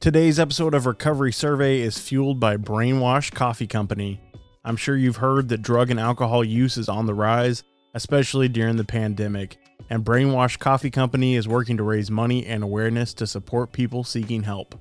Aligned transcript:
Today's 0.00 0.38
episode 0.38 0.74
of 0.74 0.86
Recovery 0.86 1.32
Survey 1.32 1.80
is 1.80 1.98
fueled 1.98 2.38
by 2.38 2.56
Brainwash 2.56 3.34
Coffee 3.34 3.66
Company. 3.66 4.20
I'm 4.64 4.76
sure 4.76 4.96
you've 4.96 5.16
heard 5.16 5.48
that 5.48 5.62
drug 5.62 5.90
and 5.90 5.98
alcohol 5.98 6.44
use 6.44 6.76
is 6.76 6.88
on 6.88 7.06
the 7.06 7.14
rise, 7.14 7.64
especially 7.94 8.46
during 8.46 8.76
the 8.76 8.84
pandemic, 8.84 9.56
and 9.90 10.04
Brainwash 10.04 10.56
Coffee 10.60 10.92
Company 10.92 11.34
is 11.34 11.48
working 11.48 11.76
to 11.78 11.82
raise 11.82 12.12
money 12.12 12.46
and 12.46 12.62
awareness 12.62 13.12
to 13.14 13.26
support 13.26 13.72
people 13.72 14.04
seeking 14.04 14.44
help. 14.44 14.76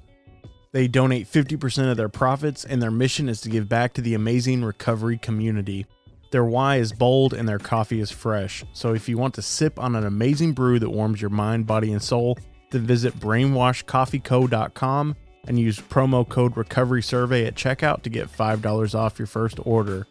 They 0.71 0.87
donate 0.87 1.25
50% 1.25 1.89
of 1.89 1.97
their 1.97 2.09
profits, 2.09 2.63
and 2.63 2.79
their 2.79 2.91
mission 2.91 3.27
is 3.27 3.41
to 3.41 3.49
give 3.49 3.67
back 3.67 3.93
to 3.93 4.01
the 4.01 4.13
amazing 4.13 4.63
recovery 4.63 5.17
community. 5.17 5.87
Their 6.29 6.45
why 6.45 6.75
is 6.75 6.93
bold 6.93 7.33
and 7.33 7.49
their 7.49 7.57
coffee 7.57 8.01
is 8.01 8.11
fresh. 8.11 8.63
So 8.73 8.93
if 8.93 9.09
you 9.09 9.17
want 9.17 9.33
to 9.33 9.41
sip 9.41 9.79
on 9.79 9.95
an 9.95 10.05
amazing 10.05 10.53
brew 10.53 10.77
that 10.77 10.91
warms 10.91 11.19
your 11.19 11.31
mind, 11.31 11.65
body, 11.65 11.91
and 11.91 12.03
soul, 12.03 12.37
then 12.71 12.85
visit 12.85 13.13
brainwashcoffeeco.com 13.19 15.15
and 15.47 15.59
use 15.59 15.79
promo 15.79 16.27
code 16.27 16.57
recovery 16.57 17.01
survey 17.01 17.45
at 17.45 17.55
checkout 17.55 18.03
to 18.03 18.09
get 18.09 18.27
$5 18.31 18.95
off 18.95 19.17
your 19.17 19.27
first 19.27 19.59
order. 19.65 20.05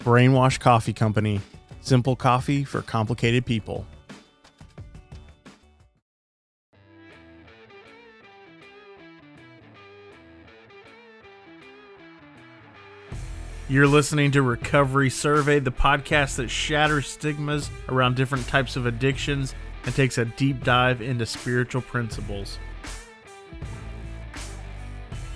Brainwash 0.00 0.60
Coffee 0.60 0.92
Company. 0.92 1.40
Simple 1.80 2.16
coffee 2.16 2.64
for 2.64 2.82
complicated 2.82 3.44
people. 3.44 3.86
You're 13.66 13.88
listening 13.88 14.30
to 14.32 14.42
Recovery 14.42 15.08
Survey, 15.08 15.58
the 15.58 15.72
podcast 15.72 16.36
that 16.36 16.50
shatters 16.50 17.08
stigmas 17.08 17.70
around 17.88 18.14
different 18.14 18.46
types 18.46 18.76
of 18.76 18.84
addictions 18.84 19.54
and 19.86 19.94
takes 19.94 20.18
a 20.18 20.24
deep 20.24 20.64
dive 20.64 21.02
into 21.02 21.26
spiritual 21.26 21.82
principles. 21.82 22.58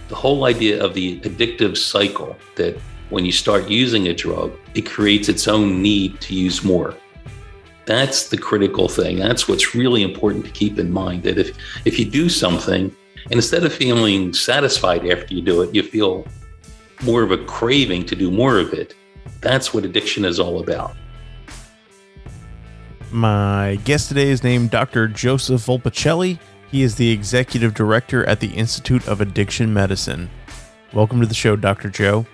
The 0.09 0.15
whole 0.15 0.45
idea 0.45 0.83
of 0.83 0.95
the 0.95 1.21
addictive 1.21 1.77
cycle 1.77 2.37
that 2.57 2.79
when 3.11 3.25
you 3.25 3.33
start 3.33 3.69
using 3.69 4.09
a 4.09 4.15
drug, 4.15 4.53
it 4.75 4.83
creates 4.83 5.29
its 5.29 5.49
own 5.49 5.83
need 5.83 6.21
to 6.23 6.35
use 6.35 6.65
more. 6.65 6.95
That's 7.85 8.29
the 8.29 8.37
critical 8.37 8.89
thing. 8.89 9.19
That's 9.19 9.49
what's 9.49 9.75
really 9.75 10.03
important 10.03 10.45
to 10.45 10.51
keep 10.51 10.79
in 10.79 10.93
mind 10.93 11.23
that 11.23 11.39
if, 11.39 11.57
if 11.87 11.99
you 11.99 12.05
do 12.05 12.29
something, 12.29 12.95
and 13.25 13.33
instead 13.33 13.65
of 13.65 13.73
feeling 13.73 14.33
satisfied 14.33 15.07
after 15.07 15.35
you 15.35 15.43
do 15.43 15.63
it, 15.63 15.75
you 15.75 15.83
feel 15.83 16.27
more 17.03 17.23
of 17.23 17.31
a 17.31 17.39
craving 17.45 18.05
to 18.07 18.17
do 18.17 18.31
more 18.31 18.59
of 18.59 18.73
it. 18.73 18.95
That's 19.41 19.73
what 19.73 19.85
addiction 19.85 20.25
is 20.25 20.41
all 20.41 20.61
about. 20.61 20.97
My 23.11 23.79
guest 23.85 24.09
today 24.09 24.29
is 24.29 24.43
named 24.43 24.71
Dr. 24.71 25.09
Joseph 25.09 25.63
Volpicelli. 25.63 26.39
He 26.71 26.83
is 26.83 26.97
the 26.97 27.11
executive 27.11 27.75
director 27.75 28.25
at 28.27 28.41
the 28.41 28.49
Institute 28.49 29.07
of 29.09 29.21
Addiction 29.21 29.73
Medicine. 29.73 30.29
Welcome 30.93 31.21
to 31.21 31.27
the 31.27 31.35
show, 31.35 31.57
Dr. 31.57 31.89
Joe. 31.89 32.27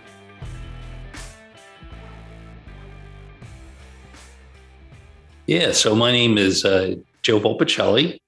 Yeah, 5.47 5.73
so 5.73 5.95
my 5.95 6.11
name 6.11 6.39
is 6.39 6.65
uh, 6.65 6.95
Joe 7.23 7.39
Volpicelli. 7.39 8.19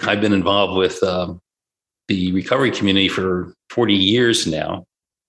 I've 0.00 0.20
been 0.20 0.32
involved 0.32 0.76
with 0.76 1.02
um, 1.02 1.40
the 2.08 2.32
recovery 2.32 2.70
community 2.70 3.08
for 3.08 3.52
40 3.70 3.94
years 3.94 4.46
now 4.46 4.86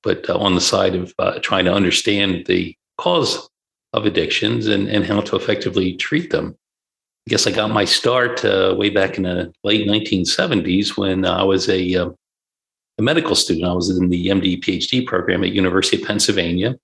but 0.08 0.30
uh, 0.30 0.38
on 0.38 0.56
the 0.56 0.62
side 0.62 0.96
of 0.96 1.14
uh, 1.20 1.38
trying 1.40 1.66
to 1.66 1.74
understand 1.74 2.46
the 2.46 2.74
cause 2.98 3.50
of 3.94 4.06
addictions 4.06 4.68
and, 4.68 4.88
and 4.88 5.06
how 5.06 5.22
to 5.22 5.36
effectively 5.36 5.94
treat 5.96 6.32
them. 6.32 6.56
I 7.28 7.30
guess 7.30 7.48
I 7.48 7.52
got 7.52 7.72
my 7.72 7.86
start 7.86 8.44
uh, 8.46 8.76
way 8.78 8.90
back 8.90 9.18
in 9.18 9.24
the 9.24 9.54
late 9.64 9.88
1970s 9.88 10.98
when 10.98 11.26
I 11.26 11.44
was 11.44 11.68
a, 11.70 11.96
uh, 11.96 12.10
a 12.98 13.02
medical 13.02 13.36
student. 13.36 13.66
I 13.66 13.74
was 13.74 13.90
in 13.90 14.10
the 14.10 14.28
MD 14.28 14.64
PhD 14.64 15.06
program 15.06 15.44
at 15.44 15.52
University 15.52 16.02
of 16.02 16.08
Pennsylvania. 16.08 16.76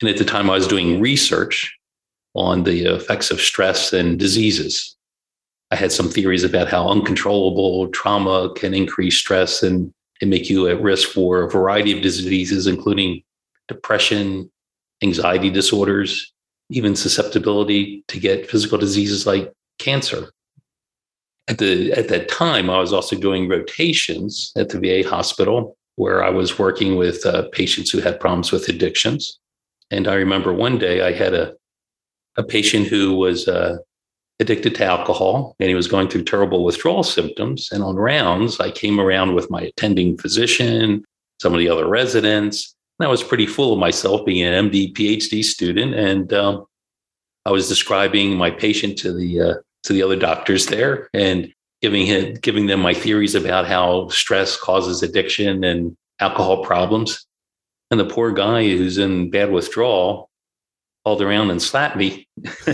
And 0.00 0.10
at 0.10 0.18
the 0.18 0.24
time, 0.24 0.50
I 0.50 0.54
was 0.54 0.66
doing 0.66 1.00
research 1.00 1.76
on 2.34 2.64
the 2.64 2.94
effects 2.94 3.30
of 3.30 3.40
stress 3.40 3.92
and 3.92 4.18
diseases. 4.18 4.96
I 5.70 5.76
had 5.76 5.92
some 5.92 6.08
theories 6.08 6.44
about 6.44 6.68
how 6.68 6.88
uncontrollable 6.88 7.88
trauma 7.88 8.52
can 8.54 8.74
increase 8.74 9.16
stress 9.16 9.62
and 9.62 9.92
and 10.20 10.30
make 10.30 10.48
you 10.48 10.68
at 10.68 10.80
risk 10.80 11.10
for 11.10 11.42
a 11.42 11.50
variety 11.50 11.94
of 11.94 12.02
diseases, 12.02 12.66
including 12.66 13.22
depression, 13.68 14.50
anxiety 15.02 15.50
disorders, 15.50 16.32
even 16.70 16.96
susceptibility 16.96 18.04
to 18.08 18.18
get 18.18 18.50
physical 18.50 18.78
diseases 18.78 19.26
like 19.26 19.52
cancer. 19.78 20.30
At 21.48 21.58
the 21.58 21.92
at 21.92 22.08
that 22.08 22.28
time, 22.28 22.68
I 22.68 22.78
was 22.78 22.92
also 22.92 23.16
doing 23.16 23.48
rotations 23.48 24.52
at 24.56 24.70
the 24.70 24.80
VA 24.80 25.08
hospital 25.08 25.76
where 25.94 26.22
I 26.22 26.30
was 26.30 26.58
working 26.58 26.96
with 26.96 27.24
uh, 27.24 27.48
patients 27.52 27.90
who 27.90 28.00
had 28.00 28.20
problems 28.20 28.52
with 28.52 28.68
addictions. 28.68 29.38
And 29.90 30.08
I 30.08 30.14
remember 30.14 30.52
one 30.52 30.78
day 30.78 31.02
I 31.02 31.12
had 31.12 31.34
a 31.34 31.54
a 32.36 32.42
patient 32.42 32.86
who 32.86 33.14
was 33.14 33.48
uh, 33.48 33.78
addicted 34.40 34.74
to 34.74 34.84
alcohol 34.84 35.56
and 35.58 35.68
he 35.68 35.74
was 35.74 35.88
going 35.88 36.08
through 36.08 36.24
terrible 36.24 36.64
withdrawal 36.64 37.02
symptoms. 37.02 37.70
And 37.72 37.82
on 37.82 37.96
rounds, 37.96 38.60
I 38.60 38.70
came 38.70 39.00
around 39.00 39.34
with 39.34 39.50
my 39.50 39.62
attending 39.62 40.18
physician, 40.18 41.04
some 41.40 41.52
of 41.52 41.58
the 41.58 41.68
other 41.68 41.88
residents. 41.88 42.75
And 42.98 43.06
I 43.06 43.10
was 43.10 43.22
pretty 43.22 43.46
full 43.46 43.72
of 43.72 43.78
myself 43.78 44.24
being 44.24 44.42
an 44.42 44.70
MD, 44.70 44.92
PhD 44.94 45.44
student. 45.44 45.94
And 45.94 46.32
um, 46.32 46.66
I 47.44 47.50
was 47.50 47.68
describing 47.68 48.36
my 48.36 48.50
patient 48.50 48.96
to 48.98 49.12
the, 49.12 49.40
uh, 49.40 49.54
to 49.84 49.92
the 49.92 50.02
other 50.02 50.16
doctors 50.16 50.66
there 50.66 51.08
and 51.12 51.52
giving, 51.82 52.06
him, 52.06 52.34
giving 52.40 52.66
them 52.66 52.80
my 52.80 52.94
theories 52.94 53.34
about 53.34 53.66
how 53.66 54.08
stress 54.08 54.56
causes 54.56 55.02
addiction 55.02 55.62
and 55.62 55.96
alcohol 56.20 56.64
problems. 56.64 57.26
And 57.90 58.00
the 58.00 58.06
poor 58.06 58.32
guy 58.32 58.62
who's 58.62 58.98
in 58.98 59.30
bad 59.30 59.52
withdrawal 59.52 60.30
called 61.04 61.22
around 61.22 61.50
and 61.50 61.62
slapped 61.62 61.96
me. 61.96 62.26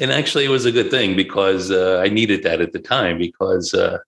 and 0.00 0.10
actually, 0.10 0.44
it 0.46 0.50
was 0.50 0.64
a 0.64 0.72
good 0.72 0.90
thing 0.90 1.16
because 1.16 1.70
uh, 1.70 2.00
I 2.02 2.08
needed 2.08 2.44
that 2.44 2.62
at 2.62 2.72
the 2.72 2.78
time 2.78 3.18
because 3.18 3.74
uh, 3.74 3.98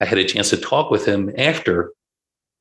I 0.00 0.06
had 0.06 0.16
a 0.16 0.24
chance 0.24 0.48
to 0.50 0.56
talk 0.56 0.90
with 0.90 1.06
him 1.06 1.30
after 1.36 1.92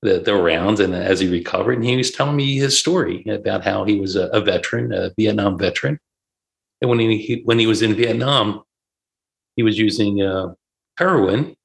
the, 0.06 0.20
the 0.20 0.36
rounds 0.36 0.80
and 0.80 0.96
as 0.96 1.20
he 1.20 1.28
recovered. 1.28 1.78
And 1.78 1.86
he 1.86 1.98
was 1.98 2.12
telling 2.12 2.36
me 2.36 2.58
his 2.58 2.80
story 2.80 3.24
about 3.26 3.64
how 3.64 3.84
he 3.84 4.00
was 4.00 4.16
a, 4.16 4.28
a 4.28 4.42
veteran, 4.42 4.94
a 4.94 5.12
Vietnam 5.18 5.58
veteran. 5.58 6.00
And 6.82 6.90
when 6.90 7.00
he, 7.00 7.42
when 7.46 7.60
he 7.60 7.68
was 7.68 7.82
in 7.82 7.96
Vietnam, 7.96 8.64
he 9.56 9.64
was 9.64 9.78
using 9.78 10.22
uh, 10.22 10.54
heroin. 10.98 11.56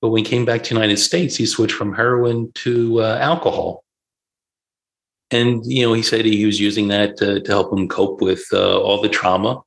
But 0.00 0.10
when 0.10 0.24
he 0.24 0.30
came 0.30 0.44
back 0.44 0.62
to 0.64 0.68
the 0.70 0.80
United 0.80 0.98
States, 0.98 1.36
he 1.36 1.46
switched 1.46 1.74
from 1.74 1.94
heroin 1.94 2.52
to 2.56 3.00
uh, 3.02 3.18
alcohol 3.20 3.84
and 5.30 5.64
you 5.66 5.84
know 5.84 5.92
he 5.92 6.02
said 6.02 6.24
he 6.24 6.46
was 6.46 6.60
using 6.60 6.88
that 6.88 7.16
to, 7.16 7.40
to 7.40 7.50
help 7.50 7.72
him 7.72 7.88
cope 7.88 8.20
with 8.20 8.44
uh, 8.52 8.80
all 8.80 9.00
the 9.00 9.08
trauma 9.08 9.60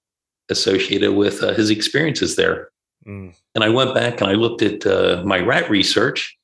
associated 0.50 1.13
with 1.13 1.44
uh, 1.44 1.53
his 1.53 1.69
experiences 1.69 2.35
there 2.35 2.69
mm. 3.06 3.34
and 3.56 3.63
i 3.63 3.69
went 3.69 3.94
back 3.94 4.22
and 4.22 4.29
i 4.29 4.34
looked 4.34 4.62
at 4.62 4.85
uh, 4.85 5.22
my 5.25 5.40
rat 5.40 5.69
research 5.69 6.38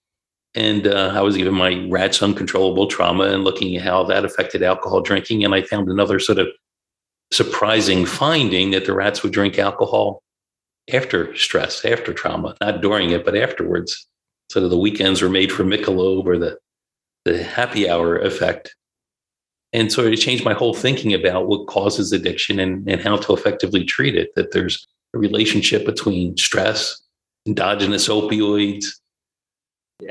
and 0.55 0.87
uh, 0.87 1.11
i 1.13 1.21
was 1.21 1.37
given 1.37 1.53
my 1.53 1.85
rats 1.89 2.21
uncontrollable 2.21 2.87
trauma 2.87 3.25
and 3.25 3.43
looking 3.43 3.75
at 3.75 3.83
how 3.83 4.03
that 4.03 4.25
affected 4.25 4.63
alcohol 4.63 5.01
drinking. 5.01 5.43
And 5.43 5.53
i 5.53 5.61
found 5.61 5.89
another 5.89 6.19
sort 6.19 6.39
of 6.39 6.47
surprising 7.31 8.05
finding 8.05 8.71
that 8.71 8.85
the 8.85 8.93
rats 8.93 9.23
would 9.23 9.33
drink 9.33 9.59
alcohol 9.59 10.21
after 10.93 11.35
stress 11.35 11.83
after 11.85 12.13
trauma 12.13 12.55
not 12.61 12.81
during 12.81 13.11
it 13.11 13.25
but 13.25 13.35
afterwards. 13.35 14.07
So 14.51 14.67
the 14.67 14.77
weekends 14.77 15.21
were 15.21 15.29
made 15.29 15.51
for 15.51 15.63
michelob 15.63 16.25
or 16.25 16.37
the 16.37 16.57
the 17.25 17.43
happy 17.43 17.89
hour 17.89 18.17
effect. 18.17 18.75
And 19.73 19.91
so 19.91 20.05
it 20.05 20.15
changed 20.17 20.45
my 20.45 20.53
whole 20.53 20.75
thinking 20.75 21.13
about 21.13 21.47
what 21.47 21.67
causes 21.67 22.11
addiction 22.11 22.59
and, 22.59 22.87
and 22.87 23.01
how 23.01 23.17
to 23.17 23.33
effectively 23.33 23.83
treat 23.83 24.15
it 24.15 24.29
that 24.35 24.51
there's 24.51 24.87
a 25.13 25.17
relationship 25.17 25.85
between 25.85 26.37
stress 26.37 27.01
endogenous 27.47 28.07
opioids 28.07 28.85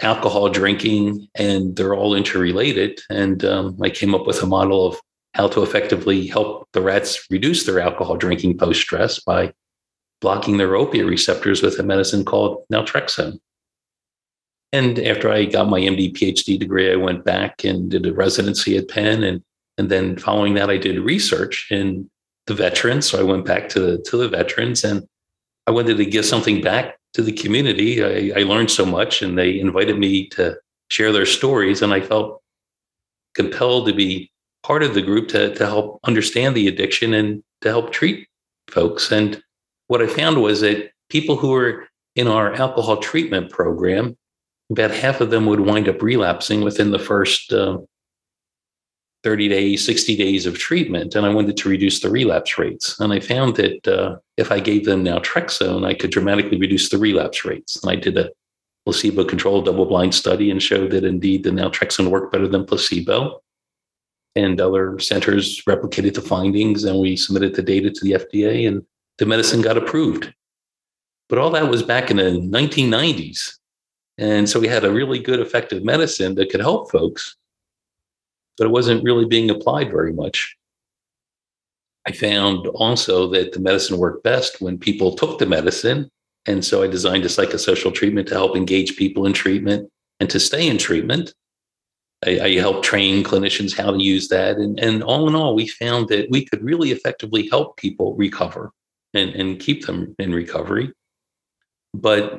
alcohol 0.00 0.48
drinking 0.48 1.28
and 1.34 1.76
they're 1.76 1.94
all 1.94 2.14
interrelated 2.14 3.00
and 3.10 3.44
um, 3.44 3.76
i 3.82 3.90
came 3.90 4.14
up 4.14 4.26
with 4.26 4.42
a 4.42 4.46
model 4.46 4.86
of 4.86 4.96
how 5.34 5.46
to 5.46 5.62
effectively 5.62 6.26
help 6.26 6.66
the 6.72 6.80
rats 6.80 7.26
reduce 7.30 7.66
their 7.66 7.80
alcohol 7.80 8.16
drinking 8.16 8.56
post 8.56 8.80
stress 8.80 9.20
by 9.20 9.52
blocking 10.20 10.56
their 10.56 10.74
opiate 10.74 11.06
receptors 11.06 11.62
with 11.62 11.78
a 11.78 11.82
medicine 11.82 12.24
called 12.24 12.64
naltrexone 12.72 13.38
and 14.74 14.98
after 14.98 15.30
I 15.30 15.44
got 15.44 15.68
my 15.68 15.80
MD 15.80 16.12
PhD 16.12 16.58
degree, 16.58 16.92
I 16.92 16.96
went 16.96 17.24
back 17.24 17.62
and 17.62 17.88
did 17.88 18.06
a 18.06 18.12
residency 18.12 18.76
at 18.76 18.88
Penn. 18.88 19.22
And, 19.22 19.40
and 19.78 19.88
then 19.88 20.18
following 20.18 20.54
that, 20.54 20.68
I 20.68 20.78
did 20.78 20.98
research 20.98 21.68
in 21.70 22.10
the 22.48 22.54
veterans. 22.54 23.06
So 23.06 23.20
I 23.20 23.22
went 23.22 23.44
back 23.44 23.68
to 23.68 23.78
the, 23.78 23.98
to 23.98 24.16
the 24.16 24.28
veterans 24.28 24.82
and 24.82 25.06
I 25.66 25.70
wanted 25.70 25.96
to 25.96 26.04
give 26.04 26.24
something 26.24 26.60
back 26.60 26.98
to 27.14 27.22
the 27.22 27.32
community. 27.32 28.32
I, 28.32 28.40
I 28.40 28.42
learned 28.42 28.70
so 28.70 28.84
much 28.84 29.22
and 29.22 29.38
they 29.38 29.58
invited 29.58 29.98
me 29.98 30.28
to 30.30 30.56
share 30.90 31.12
their 31.12 31.26
stories. 31.26 31.82
And 31.82 31.92
I 31.92 32.00
felt 32.00 32.42
compelled 33.34 33.86
to 33.86 33.94
be 33.94 34.30
part 34.62 34.82
of 34.82 34.94
the 34.94 35.02
group 35.02 35.28
to, 35.28 35.54
to 35.54 35.66
help 35.66 36.00
understand 36.04 36.54
the 36.54 36.68
addiction 36.68 37.14
and 37.14 37.42
to 37.62 37.68
help 37.68 37.92
treat 37.92 38.26
folks. 38.70 39.10
And 39.10 39.42
what 39.88 40.02
I 40.02 40.06
found 40.06 40.42
was 40.42 40.60
that 40.60 40.90
people 41.08 41.36
who 41.36 41.50
were 41.50 41.86
in 42.16 42.28
our 42.28 42.54
alcohol 42.54 42.98
treatment 42.98 43.50
program, 43.50 44.16
about 44.70 44.90
half 44.90 45.20
of 45.20 45.30
them 45.30 45.46
would 45.46 45.60
wind 45.60 45.88
up 45.88 46.00
relapsing 46.02 46.62
within 46.62 46.90
the 46.90 46.98
first 46.98 47.52
uh, 47.52 47.78
30 49.24 49.48
days, 49.48 49.84
60 49.84 50.16
days 50.16 50.44
of 50.44 50.58
treatment. 50.58 51.14
And 51.14 51.24
I 51.24 51.34
wanted 51.34 51.56
to 51.56 51.68
reduce 51.68 52.00
the 52.00 52.10
relapse 52.10 52.58
rates. 52.58 53.00
And 53.00 53.12
I 53.12 53.20
found 53.20 53.56
that 53.56 53.88
uh, 53.88 54.16
if 54.36 54.52
I 54.52 54.60
gave 54.60 54.84
them 54.84 55.02
naltrexone, 55.02 55.86
I 55.86 55.94
could 55.94 56.10
dramatically 56.10 56.58
reduce 56.58 56.90
the 56.90 56.98
relapse 56.98 57.44
rates. 57.44 57.82
And 57.82 57.90
I 57.90 57.96
did 57.96 58.18
a 58.18 58.30
placebo 58.84 59.24
controlled 59.24 59.64
double 59.64 59.86
blind 59.86 60.14
study 60.14 60.50
and 60.50 60.62
showed 60.62 60.90
that 60.90 61.04
indeed 61.04 61.42
the 61.42 61.50
naltrexone 61.50 62.10
worked 62.10 62.32
better 62.32 62.46
than 62.46 62.66
placebo. 62.66 63.40
And 64.36 64.60
other 64.60 64.98
centers 64.98 65.62
replicated 65.62 66.14
the 66.14 66.20
findings, 66.20 66.84
and 66.84 66.98
we 66.98 67.16
submitted 67.16 67.54
the 67.54 67.62
data 67.62 67.90
to 67.90 68.04
the 68.04 68.12
FDA, 68.12 68.66
and 68.66 68.84
the 69.18 69.26
medicine 69.26 69.62
got 69.62 69.78
approved. 69.78 70.34
But 71.28 71.38
all 71.38 71.50
that 71.50 71.70
was 71.70 71.84
back 71.84 72.10
in 72.10 72.16
the 72.16 72.24
1990s. 72.24 73.54
And 74.18 74.48
so 74.48 74.60
we 74.60 74.68
had 74.68 74.84
a 74.84 74.92
really 74.92 75.20
good, 75.20 75.40
effective 75.40 75.84
medicine 75.84 76.34
that 76.34 76.50
could 76.50 76.60
help 76.60 76.90
folks, 76.90 77.36
but 78.56 78.66
it 78.66 78.70
wasn't 78.70 79.04
really 79.04 79.24
being 79.24 79.50
applied 79.50 79.90
very 79.90 80.12
much. 80.12 80.56
I 82.06 82.12
found 82.12 82.66
also 82.68 83.28
that 83.30 83.52
the 83.52 83.60
medicine 83.60 83.98
worked 83.98 84.24
best 84.24 84.60
when 84.60 84.78
people 84.78 85.14
took 85.14 85.38
the 85.38 85.46
medicine. 85.46 86.10
And 86.46 86.64
so 86.64 86.82
I 86.82 86.86
designed 86.86 87.24
a 87.24 87.28
psychosocial 87.28 87.94
treatment 87.94 88.28
to 88.28 88.34
help 88.34 88.56
engage 88.56 88.96
people 88.96 89.24
in 89.24 89.32
treatment 89.32 89.90
and 90.20 90.28
to 90.28 90.38
stay 90.38 90.68
in 90.68 90.76
treatment. 90.76 91.32
I, 92.26 92.40
I 92.40 92.58
helped 92.58 92.84
train 92.84 93.24
clinicians 93.24 93.74
how 93.74 93.90
to 93.90 94.02
use 94.02 94.28
that. 94.28 94.56
And, 94.56 94.78
and 94.78 95.02
all 95.02 95.26
in 95.28 95.34
all, 95.34 95.54
we 95.54 95.66
found 95.66 96.08
that 96.08 96.30
we 96.30 96.44
could 96.44 96.62
really 96.62 96.90
effectively 96.90 97.48
help 97.48 97.78
people 97.78 98.14
recover 98.16 98.70
and, 99.14 99.30
and 99.30 99.58
keep 99.58 99.86
them 99.86 100.14
in 100.18 100.34
recovery 100.34 100.92
but 101.94 102.38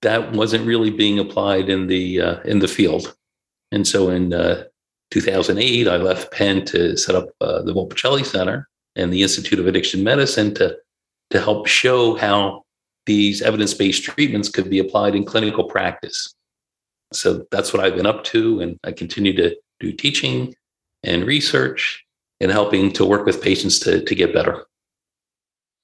that 0.00 0.32
wasn't 0.32 0.66
really 0.66 0.90
being 0.90 1.18
applied 1.18 1.68
in 1.68 1.86
the 1.86 2.20
uh, 2.20 2.40
in 2.44 2.60
the 2.60 2.68
field. 2.68 3.14
And 3.70 3.86
so 3.86 4.08
in 4.08 4.32
uh, 4.32 4.64
2008, 5.10 5.88
I 5.88 5.96
left 5.96 6.32
Penn 6.32 6.64
to 6.66 6.96
set 6.96 7.14
up 7.14 7.28
uh, 7.40 7.62
the 7.62 7.72
Volpicelli 7.72 8.24
Center 8.24 8.68
and 8.96 9.12
the 9.12 9.22
Institute 9.22 9.58
of 9.58 9.66
Addiction 9.66 10.02
Medicine 10.02 10.54
to 10.54 10.76
to 11.30 11.40
help 11.40 11.66
show 11.66 12.14
how 12.14 12.62
these 13.06 13.42
evidence-based 13.42 14.04
treatments 14.04 14.48
could 14.48 14.70
be 14.70 14.78
applied 14.78 15.16
in 15.16 15.24
clinical 15.24 15.64
practice. 15.64 16.32
So 17.12 17.44
that's 17.50 17.72
what 17.72 17.82
I've 17.84 17.96
been 17.96 18.06
up 18.06 18.22
to, 18.24 18.60
and 18.60 18.78
I 18.84 18.92
continue 18.92 19.34
to 19.34 19.56
do 19.80 19.92
teaching 19.92 20.54
and 21.02 21.24
research 21.24 22.04
and 22.40 22.50
helping 22.50 22.92
to 22.92 23.04
work 23.04 23.26
with 23.26 23.42
patients 23.42 23.78
to 23.80 24.04
to 24.04 24.14
get 24.14 24.32
better. 24.32 24.66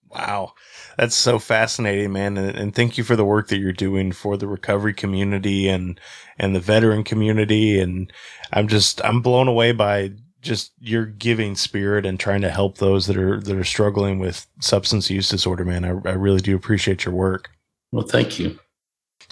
Wow 0.09 0.55
that's 0.97 1.15
so 1.15 1.39
fascinating, 1.39 2.13
man. 2.13 2.37
And, 2.37 2.57
and, 2.57 2.75
thank 2.75 2.99
you 2.99 3.05
for 3.05 3.17
the 3.17 3.25
work 3.25 3.49
that 3.49 3.59
you're 3.59 3.73
doing 3.73 4.13
for 4.13 4.37
the 4.37 4.47
recovery 4.47 4.95
community 4.95 5.69
and, 5.69 6.01
and 6.39 6.55
the 6.55 6.61
veteran 6.61 7.05
community. 7.05 7.79
And 7.79 8.13
I'm 8.53 8.69
just, 8.69 9.05
I'm 9.05 9.21
blown 9.23 9.49
away 9.49 9.73
by 9.73 10.13
just 10.41 10.73
your 10.81 11.07
giving 11.07 11.55
spirit 11.55 12.05
and 12.05 12.19
trying 12.19 12.41
to 12.43 12.51
help 12.51 12.79
those 12.79 13.07
that 13.07 13.17
are, 13.17 13.41
that 13.41 13.57
are 13.57 13.65
struggling 13.65 14.19
with 14.19 14.47
substance 14.61 15.09
use 15.09 15.29
disorder, 15.29 15.65
man. 15.65 15.85
I, 15.85 15.91
I 16.11 16.15
really 16.15 16.41
do 16.41 16.57
appreciate 16.57 17.05
your 17.05 17.15
work. 17.15 17.51
Well, 17.93 18.07
thank 18.07 18.39
you. 18.39 18.59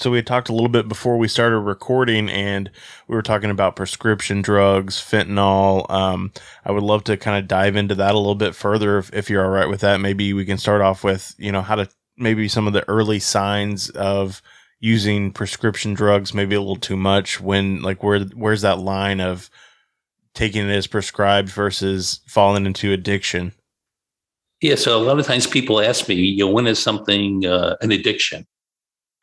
So 0.01 0.11
we 0.11 0.17
had 0.17 0.27
talked 0.27 0.49
a 0.49 0.55
little 0.55 0.71
bit 0.71 0.89
before 0.89 1.19
we 1.19 1.29
started 1.29 1.59
recording, 1.59 2.31
and 2.31 2.71
we 3.07 3.15
were 3.15 3.23
talking 3.23 3.51
about 3.51 3.77
prescription 3.77 4.41
drugs, 4.41 4.97
fentanyl. 4.97 5.89
Um, 5.91 6.33
I 6.65 6.73
would 6.73 6.83
love 6.83 7.05
to 7.05 7.19
kind 7.19 7.39
of 7.39 7.47
dive 7.47 7.77
into 7.77 7.95
that 7.97 8.15
a 8.15 8.19
little 8.19 8.35
bit 8.35 8.55
further, 8.55 8.97
if, 8.97 9.13
if 9.13 9.29
you're 9.29 9.45
all 9.45 9.51
right 9.51 9.69
with 9.69 9.83
that. 9.83 10.01
Maybe 10.01 10.33
we 10.33 10.47
can 10.47 10.57
start 10.57 10.81
off 10.81 11.05
with 11.05 11.35
you 11.37 11.53
know 11.53 11.61
how 11.61 11.75
to 11.75 11.87
maybe 12.17 12.49
some 12.49 12.67
of 12.67 12.73
the 12.73 12.89
early 12.89 13.19
signs 13.19 13.91
of 13.91 14.41
using 14.79 15.33
prescription 15.33 15.93
drugs, 15.93 16.33
maybe 16.33 16.55
a 16.55 16.61
little 16.61 16.77
too 16.77 16.97
much. 16.97 17.39
When 17.39 17.83
like 17.83 18.03
where 18.03 18.21
where's 18.21 18.63
that 18.63 18.79
line 18.79 19.21
of 19.21 19.51
taking 20.33 20.67
it 20.67 20.73
as 20.73 20.87
prescribed 20.87 21.51
versus 21.51 22.21
falling 22.27 22.65
into 22.65 22.95
addiction? 22.95 23.53
Yeah, 24.63 24.77
so 24.77 24.97
a 24.97 25.05
lot 25.05 25.19
of 25.19 25.27
times 25.27 25.47
people 25.47 25.79
ask 25.79 26.09
me, 26.09 26.15
you 26.15 26.47
know, 26.47 26.51
when 26.51 26.67
is 26.67 26.79
something 26.79 27.45
uh, 27.45 27.77
an 27.83 27.93
addiction? 27.93 28.47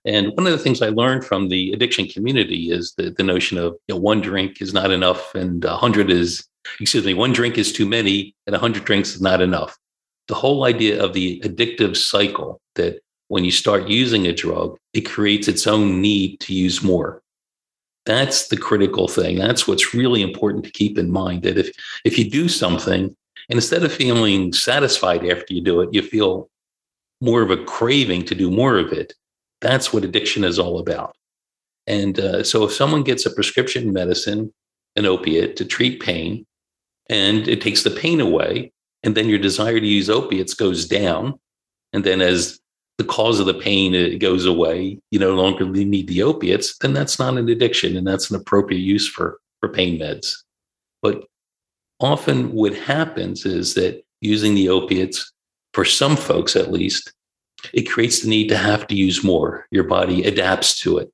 And 0.08 0.32
one 0.38 0.48
of 0.48 0.54
the 0.54 0.58
things 0.58 0.82
I 0.82 0.88
learned 0.88 1.26
from 1.26 1.50
the 1.50 1.74
addiction 1.74 2.08
community 2.08 2.72
is 2.72 2.94
the, 2.94 3.10
the 3.10 3.24
notion 3.24 3.58
of 3.58 3.74
you 3.90 3.96
know, 3.96 4.00
one 4.00 4.22
drink 4.22 4.62
is 4.62 4.74
not 4.74 4.90
enough 4.90 5.36
and 5.36 5.64
a 5.66 5.76
hundred 5.76 6.10
is, 6.10 6.48
excuse 6.80 7.06
me, 7.06 7.14
one 7.14 7.34
drink 7.34 7.58
is 7.58 7.74
too 7.74 7.86
many 7.86 8.34
and 8.48 8.56
a 8.56 8.60
hundred 8.60 8.86
drinks 8.86 9.14
is 9.14 9.22
not 9.22 9.42
enough. 9.42 9.78
The 10.30 10.36
whole 10.36 10.64
idea 10.64 11.04
of 11.04 11.12
the 11.12 11.42
addictive 11.42 11.98
cycle 11.98 12.62
that 12.76 13.02
when 13.28 13.44
you 13.44 13.52
start 13.52 13.90
using 13.90 14.26
a 14.28 14.34
drug, 14.34 14.78
it 14.94 15.02
creates 15.02 15.50
its 15.50 15.68
own 15.68 16.00
need 16.00 16.40
to 16.40 16.54
use 16.54 16.82
more. 16.82 17.22
That's 18.06 18.48
the 18.48 18.56
critical 18.56 19.10
thing. 19.10 19.38
That's 19.38 19.68
what's 19.68 19.94
really 19.94 20.22
important 20.22 20.64
to 20.64 20.72
keep 20.72 20.98
in 20.98 21.12
mind 21.12 21.44
that 21.44 21.58
if, 21.58 21.70
if 22.06 22.18
you 22.18 22.30
do 22.30 22.48
something 22.48 23.14
and 23.50 23.58
instead 23.58 23.84
of 23.84 23.92
feeling 23.92 24.54
satisfied 24.54 25.26
after 25.26 25.54
you 25.54 25.62
do 25.62 25.82
it, 25.82 25.94
you 25.94 26.02
feel 26.02 26.50
more 27.20 27.42
of 27.42 27.52
a 27.52 27.62
craving 27.66 28.24
to 28.24 28.36
do 28.36 28.50
more 28.50 28.78
of 28.78 28.94
it 28.94 29.14
that's 29.62 29.92
what 29.92 30.04
addiction 30.04 30.44
is 30.44 30.60
all 30.60 30.80
about. 30.80 31.16
And 31.88 32.20
uh, 32.20 32.44
so 32.44 32.64
if 32.66 32.74
someone 32.74 33.04
gets 33.04 33.26
a 33.26 33.32
prescription 33.32 33.94
medicine, 33.94 34.54
an 34.96 35.06
opiate 35.06 35.56
to 35.58 35.66
treat 35.66 36.02
pain, 36.02 36.46
and 37.10 37.48
it 37.48 37.62
takes 37.62 37.84
the 37.84 37.92
pain 37.92 38.20
away, 38.20 38.72
and 39.04 39.16
then 39.16 39.30
your 39.30 39.40
desire 39.40 39.80
to 39.80 39.86
use 39.86 40.10
opiates 40.10 40.54
goes 40.54 40.86
down, 40.86 41.40
and 41.94 42.04
then 42.04 42.22
as 42.22 42.60
the 42.98 43.04
cause 43.04 43.40
of 43.40 43.46
the 43.46 43.54
pain 43.54 43.94
it 43.94 44.20
goes 44.20 44.46
away, 44.46 45.00
you 45.12 45.20
no 45.20 45.36
longer 45.36 45.66
need 45.66 46.08
the 46.08 46.24
opiates, 46.24 46.78
then 46.80 46.94
that's 46.94 47.20
not 47.20 47.38
an 47.38 47.48
addiction, 47.48 47.96
and 47.96 48.06
that's 48.06 48.30
an 48.30 48.36
appropriate 48.36 48.80
use 48.80 49.08
for 49.08 49.40
for 49.60 49.70
pain 49.70 50.00
meds. 50.00 50.34
But 51.02 51.26
often 52.00 52.52
what 52.52 52.74
happens 52.74 53.46
is 53.46 53.74
that 53.76 54.04
using 54.22 54.56
the 54.56 54.70
opiates, 54.70 55.32
for 55.74 55.86
some 55.86 56.16
folks 56.16 56.56
at 56.56 56.72
least, 56.72 57.14
it 57.74 57.84
creates 57.84 58.22
the 58.22 58.30
need 58.30 58.50
to 58.50 58.58
have 58.58 58.88
to 58.88 58.96
use 58.96 59.24
more. 59.24 59.66
Your 59.72 59.84
body 59.84 60.24
adapts 60.24 60.80
to 60.82 60.98
it. 60.98 61.12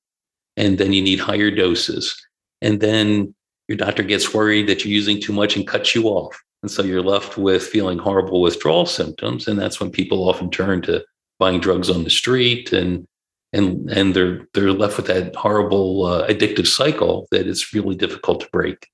And 0.58 0.78
then 0.78 0.94
you 0.94 1.02
need 1.02 1.20
higher 1.20 1.52
doses. 1.52 2.16
And 2.62 2.80
then 2.80 3.34
your 3.68 3.78
doctor 3.78 4.04
gets 4.04 4.34
worried 4.34 4.68
that 4.68 4.84
you're 4.84 4.94
using 4.94 5.22
too 5.22 5.34
much 5.34 5.56
and 5.56 5.68
cuts 5.68 5.96
you 5.96 6.06
off. 6.06 6.40
And 6.62 6.72
so 6.72 6.84
you're 6.84 7.02
left 7.02 7.38
with 7.38 7.64
feeling 7.64 7.98
horrible 7.98 8.42
withdrawal 8.42 8.86
symptoms. 8.86 9.48
And 9.48 9.60
that's 9.60 9.80
when 9.80 9.90
people 9.92 10.30
often 10.30 10.50
turn 10.50 10.82
to 10.84 11.04
buying 11.40 11.60
drugs 11.60 11.90
on 11.90 12.04
the 12.04 12.10
street 12.10 12.72
and 12.72 13.06
and 13.52 13.90
and 13.92 14.16
they're 14.16 14.48
they're 14.54 14.72
left 14.72 14.98
with 14.98 15.08
that 15.08 15.36
horrible 15.36 16.06
uh, 16.06 16.28
addictive 16.28 16.68
cycle 16.68 17.28
that 17.32 17.48
it's 17.48 17.74
really 17.74 17.96
difficult 17.96 18.42
to 18.42 18.50
break. 18.52 18.88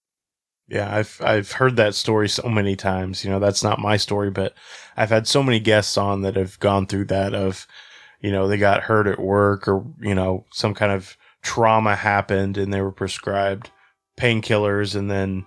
Yeah, 0.69 0.93
I've 0.95 1.19
I've 1.23 1.51
heard 1.51 1.77
that 1.77 1.95
story 1.95 2.29
so 2.29 2.47
many 2.47 2.75
times. 2.75 3.23
You 3.25 3.31
know, 3.31 3.39
that's 3.39 3.63
not 3.63 3.79
my 3.79 3.97
story, 3.97 4.29
but 4.29 4.53
I've 4.95 5.09
had 5.09 5.27
so 5.27 5.41
many 5.43 5.59
guests 5.59 5.97
on 5.97 6.21
that 6.21 6.35
have 6.35 6.59
gone 6.59 6.85
through 6.85 7.05
that 7.05 7.33
of, 7.33 7.67
you 8.21 8.31
know, 8.31 8.47
they 8.47 8.57
got 8.57 8.83
hurt 8.83 9.07
at 9.07 9.19
work 9.19 9.67
or, 9.67 9.83
you 9.99 10.13
know, 10.15 10.45
some 10.51 10.73
kind 10.75 10.91
of 10.91 11.17
trauma 11.41 11.95
happened 11.95 12.57
and 12.57 12.73
they 12.73 12.81
were 12.81 12.91
prescribed 12.91 13.71
painkillers 14.17 14.95
and 14.95 15.09
then 15.09 15.45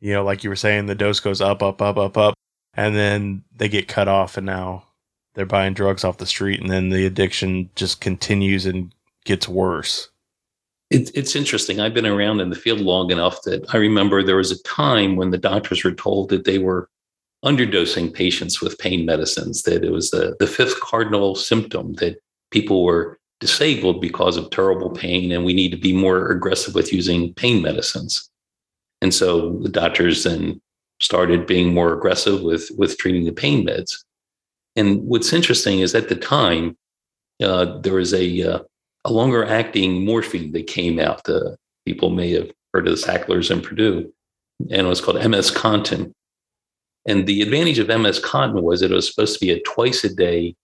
you 0.00 0.12
know, 0.12 0.24
like 0.24 0.42
you 0.42 0.50
were 0.50 0.56
saying, 0.56 0.86
the 0.86 0.96
dose 0.96 1.20
goes 1.20 1.40
up, 1.40 1.62
up, 1.62 1.80
up, 1.80 1.96
up, 1.96 2.18
up, 2.18 2.34
and 2.74 2.96
then 2.96 3.44
they 3.54 3.68
get 3.68 3.86
cut 3.86 4.08
off 4.08 4.36
and 4.36 4.44
now 4.44 4.84
they're 5.34 5.46
buying 5.46 5.74
drugs 5.74 6.02
off 6.02 6.18
the 6.18 6.26
street 6.26 6.60
and 6.60 6.70
then 6.70 6.88
the 6.88 7.06
addiction 7.06 7.70
just 7.76 8.00
continues 8.00 8.66
and 8.66 8.92
gets 9.24 9.48
worse. 9.48 10.08
It, 10.92 11.10
it's 11.14 11.34
interesting. 11.34 11.80
I've 11.80 11.94
been 11.94 12.04
around 12.04 12.40
in 12.40 12.50
the 12.50 12.56
field 12.56 12.80
long 12.80 13.10
enough 13.10 13.40
that 13.42 13.64
I 13.72 13.78
remember 13.78 14.22
there 14.22 14.36
was 14.36 14.52
a 14.52 14.62
time 14.64 15.16
when 15.16 15.30
the 15.30 15.38
doctors 15.38 15.82
were 15.82 15.94
told 15.94 16.28
that 16.28 16.44
they 16.44 16.58
were 16.58 16.90
underdosing 17.42 18.12
patients 18.12 18.60
with 18.60 18.78
pain 18.78 19.06
medicines, 19.06 19.62
that 19.62 19.84
it 19.84 19.90
was 19.90 20.10
the, 20.10 20.36
the 20.38 20.46
fifth 20.46 20.78
cardinal 20.80 21.34
symptom 21.34 21.94
that 21.94 22.20
people 22.50 22.84
were 22.84 23.18
disabled 23.40 24.02
because 24.02 24.36
of 24.36 24.50
terrible 24.50 24.90
pain, 24.90 25.32
and 25.32 25.46
we 25.46 25.54
need 25.54 25.70
to 25.70 25.78
be 25.78 25.94
more 25.94 26.30
aggressive 26.30 26.74
with 26.74 26.92
using 26.92 27.32
pain 27.34 27.62
medicines. 27.62 28.30
And 29.00 29.14
so 29.14 29.58
the 29.62 29.70
doctors 29.70 30.24
then 30.24 30.60
started 31.00 31.46
being 31.46 31.72
more 31.72 31.94
aggressive 31.94 32.42
with, 32.42 32.70
with 32.76 32.98
treating 32.98 33.24
the 33.24 33.32
pain 33.32 33.66
meds. 33.66 34.04
And 34.76 35.02
what's 35.04 35.32
interesting 35.32 35.80
is 35.80 35.94
at 35.94 36.10
the 36.10 36.16
time, 36.16 36.76
uh, 37.42 37.78
there 37.80 37.94
was 37.94 38.12
a, 38.12 38.42
uh, 38.42 38.58
a 39.04 39.12
longer 39.12 39.44
acting 39.44 40.04
morphine 40.04 40.52
that 40.52 40.66
came 40.66 40.98
out. 40.98 41.28
Uh, 41.28 41.56
people 41.84 42.10
may 42.10 42.32
have 42.32 42.50
heard 42.72 42.86
of 42.86 42.92
the 42.92 42.98
Sacklers 42.98 43.50
and 43.50 43.62
Purdue, 43.62 44.12
and 44.60 44.86
it 44.86 44.88
was 44.88 45.00
called 45.00 45.16
MS 45.16 45.50
Contin. 45.50 46.12
And 47.06 47.26
the 47.26 47.42
advantage 47.42 47.78
of 47.78 47.88
MS 47.88 48.20
Contin 48.20 48.62
was 48.62 48.82
it 48.82 48.90
was 48.90 49.08
supposed 49.08 49.34
to 49.34 49.44
be 49.44 49.50
a 49.50 49.60
twice 49.62 50.04
a 50.04 50.14
day 50.14 50.54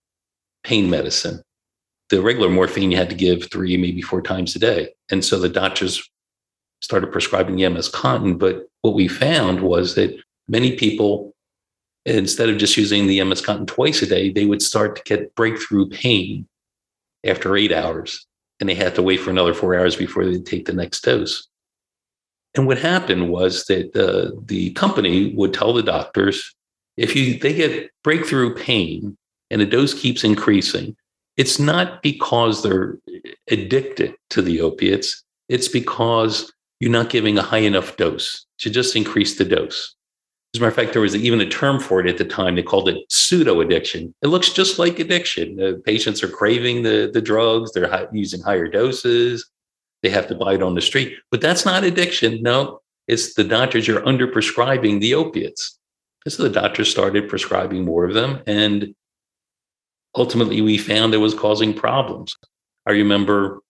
pain 0.63 0.89
medicine. 0.89 1.41
The 2.09 2.21
regular 2.21 2.49
morphine 2.49 2.91
you 2.91 2.97
had 2.97 3.09
to 3.09 3.15
give 3.15 3.51
three, 3.51 3.77
maybe 3.77 4.01
four 4.01 4.21
times 4.21 4.55
a 4.55 4.59
day. 4.59 4.89
And 5.11 5.23
so 5.23 5.37
the 5.37 5.49
doctors 5.49 6.09
started 6.81 7.11
prescribing 7.11 7.55
the 7.55 7.67
MS 7.69 7.89
Contin. 7.89 8.39
But 8.39 8.67
what 8.81 8.95
we 8.95 9.07
found 9.07 9.61
was 9.61 9.95
that 9.95 10.17
many 10.47 10.75
people, 10.75 11.33
instead 12.05 12.49
of 12.49 12.57
just 12.57 12.77
using 12.77 13.07
the 13.07 13.23
MS 13.23 13.41
Contin 13.41 13.67
twice 13.67 14.01
a 14.01 14.07
day, 14.07 14.31
they 14.31 14.45
would 14.45 14.61
start 14.61 14.95
to 14.95 15.03
get 15.03 15.35
breakthrough 15.35 15.87
pain 15.89 16.47
after 17.25 17.55
eight 17.55 17.73
hours, 17.73 18.25
and 18.59 18.69
they 18.69 18.75
had 18.75 18.95
to 18.95 19.03
wait 19.03 19.19
for 19.19 19.29
another 19.29 19.53
four 19.53 19.77
hours 19.77 19.95
before 19.95 20.25
they 20.25 20.39
take 20.39 20.65
the 20.65 20.73
next 20.73 21.01
dose. 21.01 21.47
And 22.55 22.65
what 22.67 22.77
happened 22.77 23.29
was 23.29 23.65
that 23.65 23.95
uh, 23.95 24.37
the 24.45 24.71
company 24.71 25.33
would 25.35 25.53
tell 25.53 25.73
the 25.73 25.83
doctors 25.83 26.55
if 26.97 27.15
you 27.15 27.39
they 27.39 27.53
get 27.53 27.91
breakthrough 28.03 28.53
pain 28.55 29.17
and 29.49 29.61
the 29.61 29.65
dose 29.65 29.93
keeps 29.93 30.23
increasing, 30.23 30.95
it's 31.37 31.57
not 31.57 32.01
because 32.03 32.61
they're 32.61 32.97
addicted 33.49 34.15
to 34.31 34.41
the 34.41 34.59
opiates. 34.59 35.23
It's 35.47 35.69
because 35.69 36.51
you're 36.81 36.91
not 36.91 37.09
giving 37.09 37.37
a 37.37 37.41
high 37.41 37.59
enough 37.59 37.95
dose 37.95 38.45
to 38.59 38.69
just 38.69 38.95
increase 38.95 39.37
the 39.37 39.45
dose. 39.45 39.95
As 40.53 40.59
a 40.59 40.61
matter 40.61 40.69
of 40.69 40.75
fact, 40.75 40.93
there 40.93 41.01
was 41.01 41.15
even 41.15 41.41
a 41.41 41.49
term 41.49 41.79
for 41.79 41.99
it 41.99 42.07
at 42.07 42.17
the 42.17 42.25
time. 42.25 42.55
They 42.55 42.63
called 42.63 42.89
it 42.89 43.05
pseudo 43.09 43.61
addiction. 43.61 44.15
It 44.23 44.27
looks 44.27 44.49
just 44.49 44.79
like 44.79 44.97
addiction. 44.97 45.57
The 45.57 45.81
patients 45.85 46.23
are 46.23 46.27
craving 46.27 46.81
the, 46.81 47.11
the 47.13 47.21
drugs, 47.21 47.71
they're 47.71 48.09
using 48.11 48.41
higher 48.41 48.67
doses, 48.67 49.47
they 50.01 50.09
have 50.09 50.27
to 50.27 50.35
buy 50.35 50.55
it 50.55 50.63
on 50.63 50.73
the 50.73 50.81
street. 50.81 51.17
But 51.29 51.41
that's 51.41 51.65
not 51.65 51.83
addiction. 51.83 52.41
No, 52.41 52.81
it's 53.07 53.35
the 53.35 53.43
doctors 53.43 53.87
are 53.89 54.05
under 54.05 54.27
prescribing 54.27 54.99
the 54.99 55.13
opiates. 55.13 55.77
So 56.27 56.43
the 56.43 56.49
doctors 56.49 56.89
started 56.89 57.29
prescribing 57.29 57.85
more 57.85 58.05
of 58.05 58.13
them. 58.13 58.41
And 58.47 58.93
ultimately, 60.15 60.61
we 60.61 60.77
found 60.77 61.13
it 61.13 61.17
was 61.17 61.33
causing 61.33 61.73
problems. 61.73 62.35
I 62.87 62.91
remember 62.91 63.61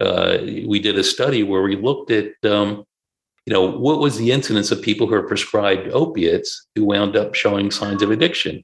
uh, 0.00 0.38
we 0.40 0.78
did 0.78 0.98
a 0.98 1.04
study 1.04 1.42
where 1.42 1.62
we 1.62 1.76
looked 1.76 2.10
at 2.10 2.32
um, 2.44 2.84
you 3.48 3.54
know, 3.54 3.66
what 3.66 3.98
was 3.98 4.18
the 4.18 4.30
incidence 4.30 4.70
of 4.70 4.82
people 4.82 5.06
who 5.06 5.14
are 5.14 5.26
prescribed 5.26 5.88
opiates 5.88 6.66
who 6.74 6.84
wound 6.84 7.16
up 7.16 7.34
showing 7.34 7.70
signs 7.70 8.02
of 8.02 8.10
addiction? 8.10 8.62